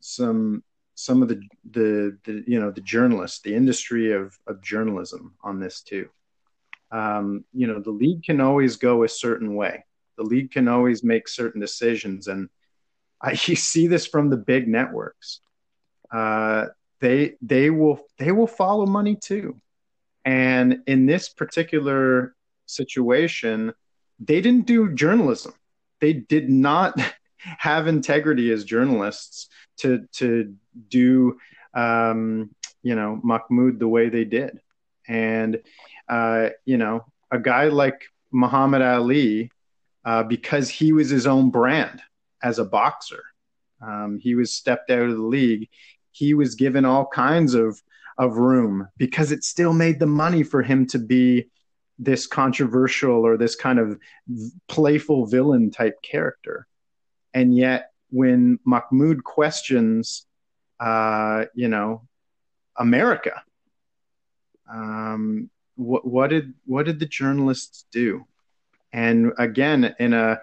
some 0.00 0.62
some 0.94 1.22
of 1.22 1.28
the, 1.28 1.40
the 1.70 2.18
the 2.24 2.44
you 2.46 2.60
know 2.60 2.70
the 2.70 2.80
journalists, 2.80 3.40
the 3.40 3.54
industry 3.54 4.12
of 4.12 4.38
of 4.46 4.62
journalism 4.62 5.34
on 5.42 5.60
this 5.60 5.80
too. 5.80 6.08
Um, 6.90 7.44
you 7.54 7.66
know, 7.66 7.80
the 7.80 7.90
league 7.90 8.22
can 8.22 8.40
always 8.40 8.76
go 8.76 9.02
a 9.02 9.08
certain 9.08 9.54
way. 9.54 9.84
The 10.16 10.24
league 10.24 10.50
can 10.50 10.68
always 10.68 11.02
make 11.02 11.26
certain 11.26 11.60
decisions, 11.60 12.28
and 12.28 12.48
I, 13.20 13.30
you 13.46 13.56
see 13.56 13.86
this 13.86 14.06
from 14.06 14.30
the 14.30 14.36
big 14.36 14.68
networks. 14.68 15.40
Uh, 16.10 16.66
they 17.00 17.34
they 17.40 17.70
will 17.70 18.00
they 18.18 18.32
will 18.32 18.46
follow 18.46 18.86
money 18.86 19.16
too, 19.16 19.60
and 20.24 20.82
in 20.86 21.06
this 21.06 21.30
particular 21.30 22.34
situation, 22.66 23.72
they 24.20 24.40
didn't 24.40 24.66
do 24.66 24.94
journalism. 24.94 25.54
They 26.00 26.12
did 26.12 26.50
not 26.50 27.00
have 27.58 27.86
integrity 27.86 28.50
as 28.52 28.64
journalists 28.64 29.48
to 29.78 30.06
to 30.12 30.54
do 30.88 31.38
um, 31.74 32.50
you 32.82 32.94
know 32.94 33.20
Mahmoud 33.22 33.78
the 33.78 33.88
way 33.88 34.08
they 34.08 34.24
did, 34.24 34.60
and 35.08 35.60
uh, 36.08 36.50
you 36.64 36.76
know 36.76 37.04
a 37.30 37.38
guy 37.38 37.66
like 37.66 38.04
Muhammad 38.30 38.82
Ali 38.82 39.50
uh, 40.04 40.22
because 40.22 40.68
he 40.68 40.92
was 40.92 41.10
his 41.10 41.26
own 41.26 41.50
brand 41.50 42.00
as 42.42 42.58
a 42.58 42.64
boxer. 42.64 43.22
Um, 43.80 44.18
he 44.20 44.34
was 44.34 44.54
stepped 44.54 44.90
out 44.90 45.08
of 45.08 45.16
the 45.16 45.22
league. 45.22 45.68
He 46.12 46.34
was 46.34 46.54
given 46.54 46.84
all 46.84 47.06
kinds 47.06 47.54
of 47.54 47.80
of 48.18 48.36
room 48.36 48.86
because 48.98 49.32
it 49.32 49.42
still 49.42 49.72
made 49.72 49.98
the 49.98 50.06
money 50.06 50.42
for 50.42 50.62
him 50.62 50.86
to 50.86 50.98
be 50.98 51.48
this 51.98 52.26
controversial 52.26 53.26
or 53.26 53.36
this 53.36 53.54
kind 53.54 53.78
of 53.78 53.98
playful 54.68 55.26
villain 55.26 55.70
type 55.70 56.00
character. 56.02 56.66
And 57.34 57.56
yet, 57.56 57.90
when 58.10 58.58
Mahmoud 58.64 59.24
questions, 59.24 60.26
uh, 60.78 61.46
you 61.54 61.68
know, 61.68 62.06
America, 62.76 63.42
um, 64.70 65.50
what, 65.76 66.06
what 66.06 66.30
did 66.30 66.54
what 66.64 66.86
did 66.86 66.98
the 66.98 67.06
journalists 67.06 67.86
do? 67.90 68.26
And 68.92 69.32
again, 69.38 69.94
in 69.98 70.12
a 70.12 70.40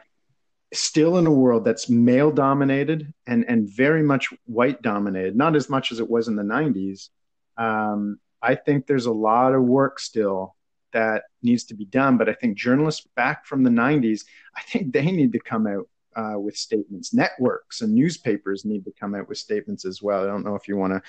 still 0.73 1.17
in 1.17 1.25
a 1.25 1.31
world 1.31 1.65
that's 1.65 1.89
male 1.89 2.31
dominated 2.31 3.13
and 3.25 3.45
and 3.47 3.69
very 3.69 4.03
much 4.03 4.29
white 4.45 4.81
dominated, 4.81 5.35
not 5.35 5.55
as 5.55 5.69
much 5.69 5.91
as 5.91 5.99
it 5.99 6.09
was 6.09 6.27
in 6.27 6.35
the 6.35 6.43
'90s. 6.43 7.09
Um, 7.57 8.19
I 8.41 8.55
think 8.55 8.87
there's 8.87 9.05
a 9.05 9.11
lot 9.11 9.53
of 9.53 9.63
work 9.63 9.99
still 9.99 10.55
that 10.93 11.23
needs 11.43 11.65
to 11.65 11.75
be 11.75 11.85
done. 11.85 12.17
But 12.17 12.29
I 12.29 12.33
think 12.33 12.57
journalists 12.57 13.07
back 13.15 13.45
from 13.45 13.63
the 13.63 13.69
'90s, 13.69 14.25
I 14.55 14.61
think 14.61 14.93
they 14.93 15.11
need 15.11 15.33
to 15.33 15.39
come 15.39 15.67
out 15.67 15.87
uh, 16.19 16.37
with 16.45 16.55
statements. 16.57 17.13
Networks 17.13 17.81
and 17.81 17.93
newspapers 17.93 18.65
need 18.65 18.83
to 18.85 18.91
come 18.99 19.15
out 19.17 19.27
with 19.29 19.37
statements 19.37 19.85
as 19.85 20.01
well. 20.01 20.23
I 20.23 20.27
don't 20.27 20.45
know 20.47 20.55
if 20.55 20.67
you 20.67 20.75
want 20.77 20.93
to 20.93 21.01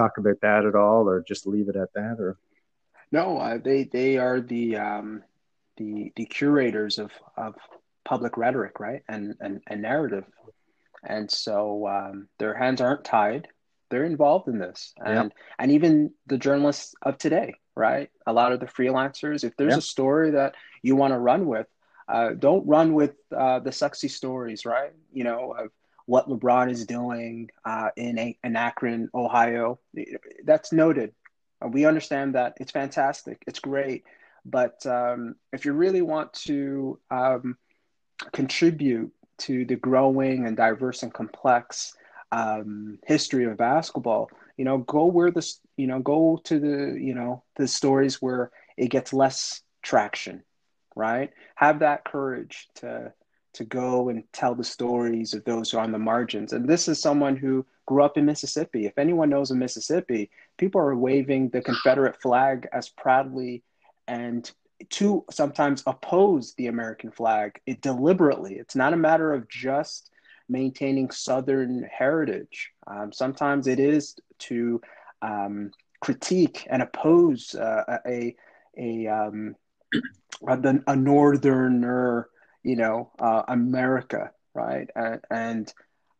talk 0.00 0.18
about 0.18 0.40
that 0.42 0.64
at 0.64 0.74
all, 0.74 1.08
or 1.08 1.22
just 1.32 1.46
leave 1.46 1.68
it 1.68 1.76
at 1.76 1.92
that, 1.94 2.16
or 2.18 2.32
No, 3.12 3.26
uh, 3.38 3.58
they 3.58 3.84
they 3.84 4.16
are 4.18 4.40
the 4.40 4.76
um, 4.76 5.22
the 5.76 6.12
the 6.16 6.26
curators 6.26 6.98
of 6.98 7.10
of 7.36 7.54
public 8.04 8.36
rhetoric, 8.36 8.80
right, 8.80 9.02
and 9.08 9.34
and, 9.40 9.60
and 9.66 9.82
narrative, 9.82 10.24
and 11.02 11.30
so 11.30 11.86
um, 11.86 12.28
their 12.38 12.54
hands 12.54 12.80
aren't 12.80 13.04
tied. 13.04 13.48
They're 13.90 14.04
involved 14.14 14.48
in 14.48 14.58
this, 14.58 14.92
and 15.04 15.32
and 15.58 15.70
even 15.72 16.12
the 16.26 16.38
journalists 16.38 16.94
of 17.02 17.16
today, 17.18 17.54
right? 17.74 18.10
A 18.26 18.32
lot 18.32 18.52
of 18.52 18.60
the 18.60 18.66
freelancers. 18.76 19.44
If 19.44 19.56
there's 19.56 19.72
Yeah. 19.74 19.78
a 19.78 19.92
story 19.96 20.30
that 20.32 20.54
you 20.82 20.94
want 20.96 21.12
to 21.14 21.18
run 21.18 21.46
with, 21.46 21.66
uh, 22.08 22.30
don't 22.30 22.66
run 22.66 22.94
with 22.94 23.14
uh, 23.36 23.58
the 23.60 23.72
sexy 23.72 24.08
stories, 24.08 24.64
right? 24.64 24.92
You 25.12 25.24
know 25.24 25.52
of 25.52 25.70
what 26.06 26.26
LeBron 26.26 26.70
is 26.70 26.86
doing 26.86 27.50
uh, 27.66 27.90
in 27.94 28.18
a, 28.18 28.38
in 28.42 28.56
Akron, 28.56 29.10
Ohio. 29.14 29.78
That's 30.42 30.72
noted. 30.72 31.12
Uh, 31.62 31.68
we 31.68 31.84
understand 31.84 32.34
that 32.34 32.54
it's 32.60 32.72
fantastic, 32.72 33.42
it's 33.46 33.58
great, 33.60 34.04
but 34.46 34.84
um, 34.86 35.34
if 35.52 35.66
you 35.66 35.74
really 35.74 36.00
want 36.00 36.32
to 36.32 36.98
um, 37.10 37.58
contribute 38.32 39.12
to 39.38 39.66
the 39.66 39.76
growing 39.76 40.46
and 40.46 40.56
diverse 40.56 41.02
and 41.02 41.12
complex 41.12 41.94
um, 42.32 42.98
history 43.06 43.44
of 43.44 43.58
basketball, 43.58 44.30
you 44.56 44.64
know, 44.64 44.78
go 44.78 45.04
where 45.04 45.30
this, 45.30 45.60
you 45.76 45.86
know, 45.86 46.00
go 46.00 46.40
to 46.44 46.58
the, 46.58 46.98
you 46.98 47.14
know, 47.14 47.42
the 47.56 47.68
stories 47.68 48.22
where 48.22 48.50
it 48.78 48.88
gets 48.88 49.12
less 49.12 49.60
traction, 49.82 50.42
right? 50.98 51.30
Have 51.54 51.78
that 51.78 52.04
courage 52.04 52.68
to 52.76 53.12
to 53.54 53.64
go 53.64 54.10
and 54.10 54.22
tell 54.32 54.54
the 54.54 54.62
stories 54.62 55.32
of 55.32 55.42
those 55.44 55.70
who 55.70 55.78
are 55.78 55.84
on 55.84 55.90
the 55.90 55.98
margins. 55.98 56.52
And 56.52 56.68
this 56.68 56.86
is 56.86 57.00
someone 57.00 57.34
who 57.34 57.64
grew 57.86 58.02
up 58.02 58.18
in 58.18 58.26
Mississippi. 58.26 58.84
If 58.84 58.98
anyone 58.98 59.30
knows 59.30 59.50
of 59.50 59.56
Mississippi, 59.56 60.30
people 60.58 60.80
are 60.80 60.94
waving 60.94 61.48
the 61.48 61.62
Confederate 61.62 62.20
flag 62.20 62.68
as 62.72 62.90
proudly 62.90 63.62
and 64.06 64.50
to 64.90 65.24
sometimes 65.30 65.82
oppose 65.86 66.54
the 66.54 66.66
American 66.66 67.10
flag 67.10 67.60
it 67.66 67.80
deliberately. 67.80 68.54
It's 68.54 68.76
not 68.76 68.92
a 68.92 68.96
matter 68.96 69.32
of 69.32 69.48
just 69.48 70.10
maintaining 70.48 71.10
Southern 71.10 71.82
heritage. 71.84 72.70
Um, 72.86 73.12
sometimes 73.12 73.66
it 73.66 73.80
is 73.80 74.16
to 74.40 74.80
um, 75.22 75.72
critique 76.00 76.66
and 76.70 76.82
oppose 76.82 77.54
uh, 77.54 77.98
a 78.06 78.36
a 78.76 79.06
um, 79.08 79.56
a, 80.46 80.80
a 80.86 80.96
northerner, 80.96 82.28
you 82.62 82.76
know, 82.76 83.10
uh, 83.18 83.42
America, 83.48 84.30
right? 84.54 84.88
And 84.94 85.20
and, 85.30 85.74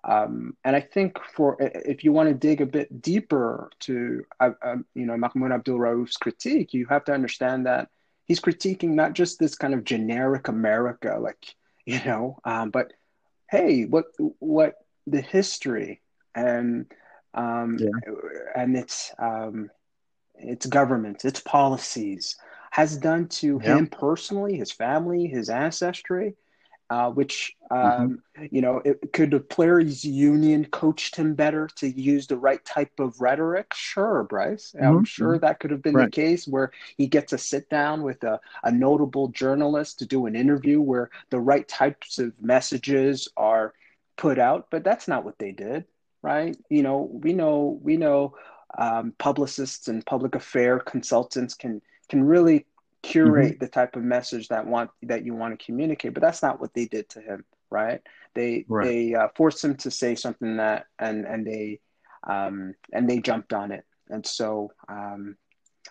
um, 0.05 0.57
and 0.65 0.77
I 0.77 0.81
think 0.81 1.19
for 1.35 1.57
if 1.61 2.05
you 2.05 2.13
want 2.13 2.29
to 2.29 2.35
dig 2.35 2.61
a 2.61 2.67
bit 2.67 3.03
deeper 3.03 3.71
to 3.81 4.25
uh, 4.41 4.51
um, 4.63 4.87
you 4.95 5.07
know 5.07 5.17
Mahmoud 5.17 5.53
Abdul 5.53 5.79
Rauf's 5.79 6.17
critique, 6.17 6.73
you 6.73 6.87
have 6.87 7.05
to 7.07 7.13
understand 7.13 7.67
that 7.67 7.89
he's 8.25 8.41
critiquing 8.41 8.91
not 8.91 9.15
just 9.15 9.39
this 9.39 9.55
kind 9.55 9.75
of 9.75 9.85
generic 9.85 10.49
America, 10.49 11.19
like 11.21 11.55
you 11.87 12.01
know, 12.05 12.39
um, 12.45 12.71
but 12.71 12.93
hey, 13.51 13.85
what 13.85 14.07
what 14.39 14.75
the 15.07 15.21
history 15.21 16.03
and 16.35 16.87
um, 17.35 17.77
yeah. 17.79 17.89
and 18.55 18.77
its 18.77 19.13
um, 19.19 19.71
its 20.35 20.67
government, 20.67 21.25
its 21.25 21.41
policies 21.41 22.37
has 22.71 22.97
done 22.97 23.29
to 23.29 23.59
him 23.59 23.87
personally, 23.87 24.57
his 24.57 24.71
family, 24.71 25.27
his 25.27 25.49
ancestry, 25.49 26.35
uh, 26.91 27.11
which 27.11 27.55
um, 27.71 28.23
mm-hmm. 28.39 28.45
you 28.51 28.63
know, 28.63 28.81
it, 28.85 29.13
could 29.13 29.31
the 29.31 29.41
players' 29.41 30.05
union 30.05 30.65
coached 30.65 31.17
him 31.17 31.35
better 31.35 31.69
to 31.77 31.89
use 31.89 32.27
the 32.27 32.37
right 32.37 32.65
type 32.65 32.99
of 32.99 33.21
rhetoric? 33.21 33.75
Sure, 33.75 34.25
Bryce. 34.25 34.73
Mm-hmm. 34.75 34.87
I'm 34.87 35.05
sure 35.05 35.39
that 35.39 35.61
could 35.61 35.71
have 35.71 35.83
been 35.83 35.95
right. 35.95 36.07
the 36.07 36.11
case 36.11 36.49
where 36.49 36.73
he 36.97 37.07
gets 37.07 37.31
to 37.31 37.39
sit 37.39 37.69
down 37.69 38.03
with 38.03 38.25
a, 38.25 38.41
a 38.65 38.73
notable 38.73 39.29
journalist 39.29 39.99
to 39.99 40.07
do 40.07 40.25
an 40.25 40.35
interview 40.35 40.81
where 40.81 41.11
the 41.31 41.41
right 41.41 41.69
types 41.69 42.19
of 42.19 42.33
messages 42.41 43.29
are 43.37 43.75
put 44.17 44.39
out, 44.39 44.69
but 44.71 44.83
that's 44.83 45.09
not 45.09 45.25
what 45.25 45.39
they 45.39 45.53
did, 45.53 45.85
right? 46.23 46.57
You 46.71 46.83
know, 46.83 47.09
we 47.13 47.35
know 47.35 47.79
we 47.83 47.99
know 47.99 48.35
um, 48.79 49.13
publicists 49.19 49.89
and 49.89 50.05
public 50.07 50.35
affair 50.35 50.79
consultants 50.79 51.55
can 51.55 51.83
can 52.09 52.25
really 52.25 52.67
curate 53.03 53.55
mm-hmm. 53.55 53.65
the 53.65 53.71
type 53.71 53.97
of 53.97 54.03
message 54.03 54.49
that 54.49 54.67
want 54.67 54.91
that 55.03 55.25
you 55.25 55.35
want 55.35 55.59
to 55.59 55.65
communicate, 55.65 56.15
but 56.15 56.23
that's 56.23 56.43
not 56.43 56.61
what 56.61 56.75
they 56.75 56.87
did 56.87 57.09
to 57.11 57.21
him, 57.21 57.45
right? 57.71 58.01
They 58.35 58.65
right. 58.69 58.85
they 58.85 59.15
uh, 59.15 59.29
forced 59.37 59.65
him 59.65 59.77
to 59.77 59.91
say 59.91 60.15
something 60.15 60.57
that 60.57 60.87
and 60.99 61.25
and 61.25 61.47
they 61.47 61.81
um, 62.27 62.75
and 62.93 63.09
they 63.09 63.21
jumped 63.21 63.53
on 63.53 63.73
it, 63.73 63.85
and 64.09 64.27
so 64.27 64.73
um, 64.89 65.37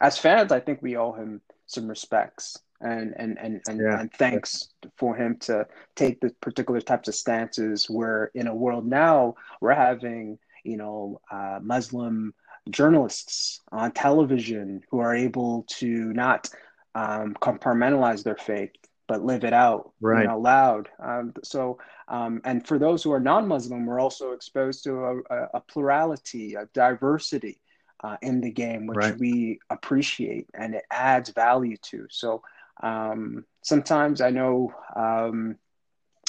as 0.01 0.17
fans, 0.17 0.51
I 0.51 0.59
think 0.59 0.81
we 0.81 0.97
owe 0.97 1.13
him 1.13 1.41
some 1.65 1.87
respects 1.87 2.57
and 2.81 3.13
and 3.17 3.37
and 3.39 3.61
and, 3.67 3.79
yeah. 3.79 3.99
and 3.99 4.11
thanks 4.13 4.69
for 4.97 5.15
him 5.15 5.37
to 5.39 5.65
take 5.95 6.19
the 6.19 6.29
particular 6.41 6.81
types 6.81 7.07
of 7.07 7.15
stances 7.15 7.89
where 7.89 8.31
in 8.35 8.47
a 8.47 8.55
world 8.55 8.85
now 8.85 9.35
we're 9.61 9.73
having 9.73 10.37
you 10.63 10.77
know 10.77 11.19
uh, 11.31 11.59
muslim 11.61 12.33
journalists 12.71 13.61
on 13.71 13.91
television 13.91 14.81
who 14.89 14.99
are 14.99 15.15
able 15.15 15.65
to 15.67 16.13
not 16.13 16.49
um, 16.95 17.35
compartmentalize 17.41 18.23
their 18.23 18.37
faith 18.37 18.71
but 19.07 19.23
live 19.23 19.43
it 19.43 19.53
out 19.53 19.93
right. 20.01 20.23
you 20.23 20.27
know, 20.27 20.39
loud. 20.39 20.89
Um, 20.99 21.33
so, 21.43 21.79
um, 22.07 22.41
and 22.43 22.65
for 22.67 22.77
those 22.77 23.01
who 23.01 23.11
are 23.13 23.19
non-Muslim, 23.19 23.85
we're 23.85 23.99
also 23.99 24.31
exposed 24.31 24.83
to 24.83 25.23
a, 25.29 25.35
a 25.55 25.61
plurality, 25.61 26.55
a 26.55 26.67
diversity 26.73 27.59
uh, 28.03 28.17
in 28.21 28.41
the 28.41 28.51
game, 28.51 28.85
which 28.85 28.97
right. 28.97 29.17
we 29.17 29.59
appreciate 29.69 30.47
and 30.53 30.75
it 30.75 30.83
adds 30.91 31.29
value 31.29 31.77
to. 31.83 32.05
So, 32.09 32.43
um, 32.83 33.45
sometimes 33.63 34.21
I 34.21 34.29
know 34.29 34.73
um, 34.95 35.55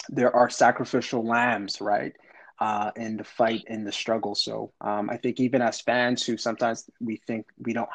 there 0.09 0.35
are 0.35 0.49
sacrificial 0.49 1.27
lambs, 1.27 1.81
right? 1.81 2.15
Uh, 2.61 2.91
in 2.97 3.17
the 3.17 3.23
fight, 3.23 3.63
in 3.69 3.85
the 3.85 3.93
struggle. 3.93 4.35
So 4.35 4.73
um, 4.81 5.09
I 5.11 5.17
think 5.17 5.39
even 5.39 5.63
as 5.63 5.81
fans 5.81 6.27
who 6.27 6.37
sometimes 6.37 6.91
we 7.01 7.17
think 7.25 7.47
we 7.57 7.73
don't, 7.73 7.89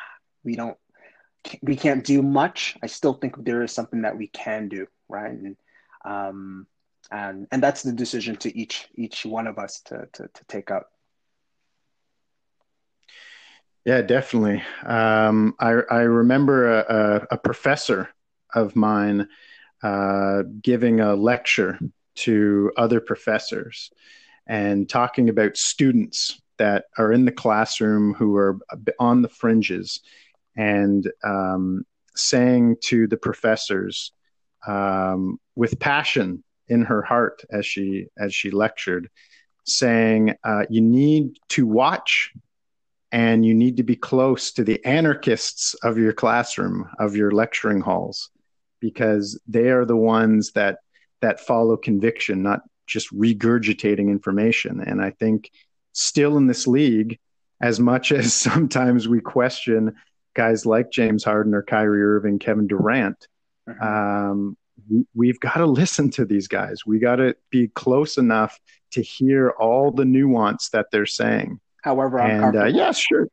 we 0.46 0.56
don't, 0.56 0.78
we 1.62 1.76
can't 1.76 2.06
do 2.06 2.22
much. 2.22 2.78
I 2.82 2.88
still 2.88 3.14
think 3.14 3.44
there 3.44 3.62
is 3.64 3.74
something 3.74 4.04
that 4.04 4.18
we 4.18 4.28
can 4.28 4.70
do, 4.70 4.88
right? 5.10 5.32
And 5.32 5.58
um, 6.06 6.68
and 7.12 7.48
and 7.52 7.62
that's 7.62 7.84
the 7.84 7.92
decision 7.92 8.38
to 8.38 8.58
each 8.58 8.88
each 8.96 9.26
one 9.26 9.48
of 9.48 9.58
us 9.60 9.82
to 9.82 10.08
to, 10.14 10.28
to 10.28 10.46
take 10.48 10.72
up. 10.72 10.92
Yeah, 13.86 14.02
definitely. 14.02 14.64
Um, 14.86 15.56
I 15.60 15.72
I 15.92 16.02
remember 16.02 16.80
a, 16.80 16.86
a, 16.88 17.28
a 17.32 17.38
professor 17.38 18.10
of 18.56 18.76
mine 18.76 19.28
uh, 19.82 20.44
giving 20.62 21.02
a 21.02 21.16
lecture 21.16 21.80
to 22.16 22.72
other 22.78 23.02
professors 23.02 23.92
and 24.48 24.90
talking 24.90 25.30
about 25.30 25.58
students 25.58 26.40
that 26.58 26.86
are 26.98 27.12
in 27.12 27.26
the 27.26 27.32
classroom 27.32 28.14
who 28.14 28.36
are 28.36 28.60
on 29.00 29.22
the 29.22 29.30
fringes 29.30 30.02
and 30.56 31.12
um, 31.24 31.84
saying 32.16 32.76
to 32.82 33.08
the 33.08 33.18
professors 33.18 34.12
um, 34.68 35.40
with 35.56 35.80
passion 35.80 36.44
in 36.68 36.84
her 36.84 37.02
heart 37.02 37.44
as 37.52 37.66
she 37.66 38.08
as 38.18 38.34
she 38.34 38.50
lectured 38.50 39.10
saying 39.66 40.34
uh, 40.44 40.64
you 40.70 40.82
need 40.82 41.38
to 41.50 41.66
watch 41.66 42.32
and 43.12 43.46
you 43.46 43.54
need 43.54 43.78
to 43.78 43.84
be 43.84 43.96
close 43.96 44.52
to 44.52 44.64
the 44.64 44.84
anarchists 44.86 45.74
of 45.84 45.98
your 45.98 46.14
classroom 46.14 46.90
of 47.00 47.16
your 47.16 47.32
lecturing 47.32 47.82
halls 47.82 48.30
because 48.80 49.40
they 49.48 49.70
are 49.70 49.86
the 49.86 49.96
ones 49.96 50.52
that 50.52 50.80
that 51.24 51.40
follow 51.40 51.78
conviction, 51.78 52.44
not 52.44 52.64
just 52.88 53.14
regurgitating 53.14 54.10
information. 54.10 54.82
And 54.82 55.02
I 55.02 55.12
think 55.12 55.52
still 55.94 56.38
in 56.38 56.48
this 56.48 56.68
league, 56.68 57.20
as 57.62 57.80
much 57.80 58.12
as 58.12 58.34
sometimes 58.34 59.08
we 59.08 59.22
question 59.22 59.96
guys 60.36 60.66
like 60.66 60.92
James 60.92 61.24
Harden 61.24 61.54
or 61.54 61.62
Kyrie 61.62 62.04
Irving, 62.04 62.40
Kevin 62.40 62.68
Durant, 62.68 63.28
mm-hmm. 63.70 63.84
um, 63.84 64.58
we've 65.14 65.40
got 65.40 65.56
to 65.56 65.66
listen 65.66 66.10
to 66.12 66.26
these 66.26 66.48
guys. 66.48 66.86
We 66.86 67.00
got 67.00 67.18
to 67.18 67.36
be 67.50 67.68
close 67.70 68.18
enough 68.18 68.60
to 68.92 69.02
hear 69.02 69.52
all 69.52 69.92
the 69.92 70.06
nuance 70.06 70.70
that 70.70 70.88
they're 70.92 71.06
saying. 71.06 71.60
However, 71.84 72.20
and 72.20 72.56
uh, 72.56 72.66
yeah, 72.66 72.92
sure, 72.92 73.28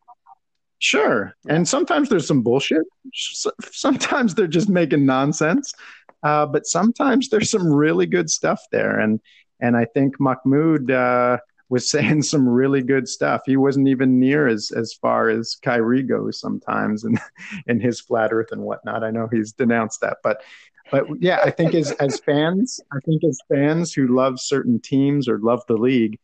Sure. 0.81 1.35
And 1.47 1.69
sometimes 1.69 2.09
there's 2.09 2.27
some 2.27 2.41
bullshit. 2.41 2.83
Sometimes 3.13 4.35
they're 4.35 4.47
just 4.47 4.71
making 4.71 5.05
nonsense. 5.05 5.75
Uh, 6.23 6.47
but 6.47 6.67
sometimes 6.67 7.29
there's 7.29 7.51
some 7.51 7.67
really 7.67 8.07
good 8.07 8.31
stuff 8.31 8.63
there. 8.71 8.99
And 8.99 9.21
and 9.61 9.77
I 9.77 9.85
think 9.85 10.19
Mahmoud 10.19 10.91
uh, 10.91 11.39
was 11.69 11.91
saying 11.91 12.23
some 12.23 12.49
really 12.49 12.83
good 12.83 13.09
stuff. 13.09 13.43
He 13.47 13.57
wasn't 13.57 13.89
even 13.89 14.19
near 14.19 14.47
as 14.47 14.71
as 14.71 14.93
far 14.95 15.31
as 15.31 15.57
Kyrie 15.63 16.03
goes 16.03 16.41
sometimes 16.41 17.05
and 17.05 17.19
in 17.67 17.81
his 17.81 18.01
flat 18.01 18.33
earth 18.33 18.53
and 18.53 18.63
whatnot. 18.63 19.05
I 19.05 19.11
know 19.11 19.29
he's 19.31 19.53
denounced 19.53 20.01
that. 20.03 20.19
But 20.23 20.43
but 20.91 21.07
yeah, 21.21 21.41
I 21.45 21.51
think 21.51 21.75
as 21.75 21.93
as 21.93 22.19
fans, 22.21 22.81
I 22.93 22.99
think 23.05 23.25
as 23.25 23.39
fans 23.49 23.93
who 23.93 24.09
love 24.09 24.41
certain 24.41 24.81
teams 24.81 25.29
or 25.29 25.39
love 25.39 25.63
the 25.69 25.77
league, 25.77 26.19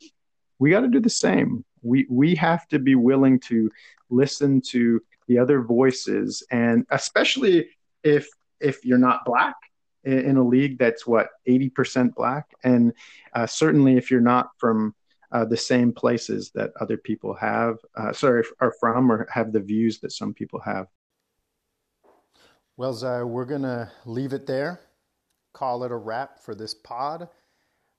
we 0.59 0.71
got 0.71 0.81
to 0.81 0.89
do 0.89 1.01
the 1.01 1.09
same. 1.09 1.65
We 1.83 2.07
we 2.11 2.35
have 2.35 2.67
to 2.69 2.79
be 2.79 2.97
willing 2.97 3.39
to 3.41 3.71
listen 4.11 4.61
to 4.61 5.01
the 5.29 5.39
other 5.39 5.63
voices, 5.63 6.45
and 6.51 6.85
especially 6.91 7.69
if 8.03 8.29
if 8.61 8.85
you're 8.85 8.99
not 8.99 9.25
black 9.25 9.55
in, 10.07 10.37
a 10.37 10.43
league 10.43 10.79
that's 10.79 11.07
what 11.07 11.31
80% 11.49 12.15
black, 12.15 12.55
and 12.65 12.93
uh, 13.35 13.47
certainly 13.47 13.97
if 13.97 14.11
you're 14.11 14.21
not 14.21 14.51
from 14.59 14.95
uh, 15.33 15.45
the 15.45 15.57
same 15.57 15.93
places 15.93 16.51
that 16.55 16.71
other 16.81 16.97
people 16.97 17.35
have, 17.35 17.79
uh, 17.97 18.13
sorry, 18.13 18.45
are 18.61 18.73
from 18.79 19.11
or 19.11 19.29
have 19.31 19.53
the 19.53 19.61
views 19.61 19.99
that 20.01 20.13
some 20.13 20.33
people 20.33 20.61
have. 20.61 20.87
Well, 22.77 22.93
Zai, 22.93 23.23
we're 23.23 23.47
to 23.63 23.91
leave 24.05 24.33
it 24.33 24.47
there, 24.47 24.81
call 25.53 25.83
it 25.85 25.91
a 25.91 25.97
wrap 25.97 26.39
for 26.39 26.55
this 26.55 26.75
pod. 26.75 27.29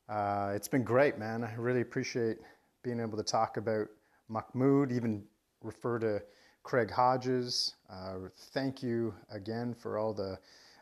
Uh, 0.07 0.53
it's 0.55 0.67
been 0.67 0.83
great, 0.83 1.17
man. 1.17 1.43
I 1.43 1.53
really 1.55 1.81
appreciate 1.81 2.37
being 2.83 2.99
able 2.99 3.17
to 3.17 3.23
talk 3.23 3.57
about 3.57 3.87
Mahmoud, 4.29 4.91
even 4.91 5.23
refer 5.61 5.99
to 5.99 6.21
Craig 6.63 6.91
Hodges. 6.91 7.75
Uh, 7.89 8.29
thank 8.53 8.81
you 8.83 9.13
again 9.31 9.73
for 9.73 9.97
all 9.97 10.13
the 10.13 10.37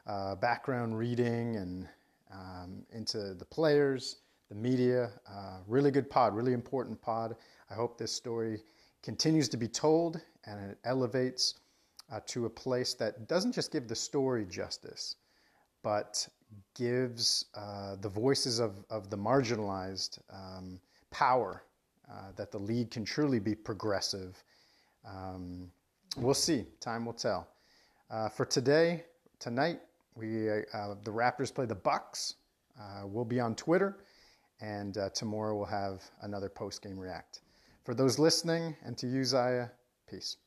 uh, 0.08 0.36
background 0.36 0.98
reading 0.98 1.56
and 1.58 1.88
um, 2.32 2.84
into 2.92 3.34
the 3.34 3.46
players, 3.46 4.18
the 4.50 4.56
media. 4.56 5.12
Uh, 5.30 5.58
really 5.68 5.92
good 5.92 6.10
pod, 6.10 6.36
really 6.36 6.54
important 6.54 7.02
pod. 7.02 7.36
I 7.70 7.74
hope 7.74 7.98
this 7.98 8.12
story 8.12 8.62
continues 9.04 9.50
to 9.50 9.58
be 9.58 9.68
told 9.68 10.22
and 10.46 10.72
it 10.72 10.78
elevates 10.84 11.56
uh, 12.12 12.20
to 12.28 12.46
a 12.46 12.50
place 12.50 12.94
that 12.96 13.28
doesn't 13.28 13.52
just 13.52 13.72
give 13.72 13.88
the 13.88 13.96
story 13.96 14.46
justice, 14.46 15.16
but 15.84 16.28
gives 16.76 17.46
uh, 17.56 17.96
the 18.02 18.10
voices 18.10 18.60
of, 18.60 18.84
of 18.90 19.10
the 19.10 19.18
marginalized 19.18 20.20
um, 20.32 20.80
power 21.12 21.64
uh, 22.10 22.32
that 22.36 22.52
the 22.52 22.60
league 22.60 22.92
can 22.92 23.04
truly 23.04 23.40
be 23.40 23.56
progressive 23.56 24.44
um, 25.06 25.72
we'll 26.18 26.34
see. 26.34 26.66
Time 26.80 27.06
will 27.06 27.14
tell. 27.14 27.48
Uh, 28.10 28.30
for 28.30 28.46
today, 28.46 29.04
tonight, 29.40 29.80
we 30.16 30.50
uh, 30.50 30.96
the 31.04 31.12
Raptors 31.12 31.54
play 31.54 31.66
the 31.66 31.76
Bucks. 31.76 32.36
Uh, 32.80 33.06
we'll 33.06 33.26
be 33.26 33.40
on 33.40 33.56
Twitter, 33.56 33.98
and 34.62 34.98
uh, 34.98 35.10
tomorrow 35.10 35.56
we'll 35.56 35.66
have 35.66 36.04
another 36.22 36.50
post 36.50 36.82
game 36.82 36.98
react. 36.98 37.42
For 37.84 37.94
those 37.94 38.18
listening 38.18 38.76
and 38.84 38.98
to 38.98 39.08
you, 39.08 39.24
Zaya, 39.24 39.68
peace. 40.10 40.38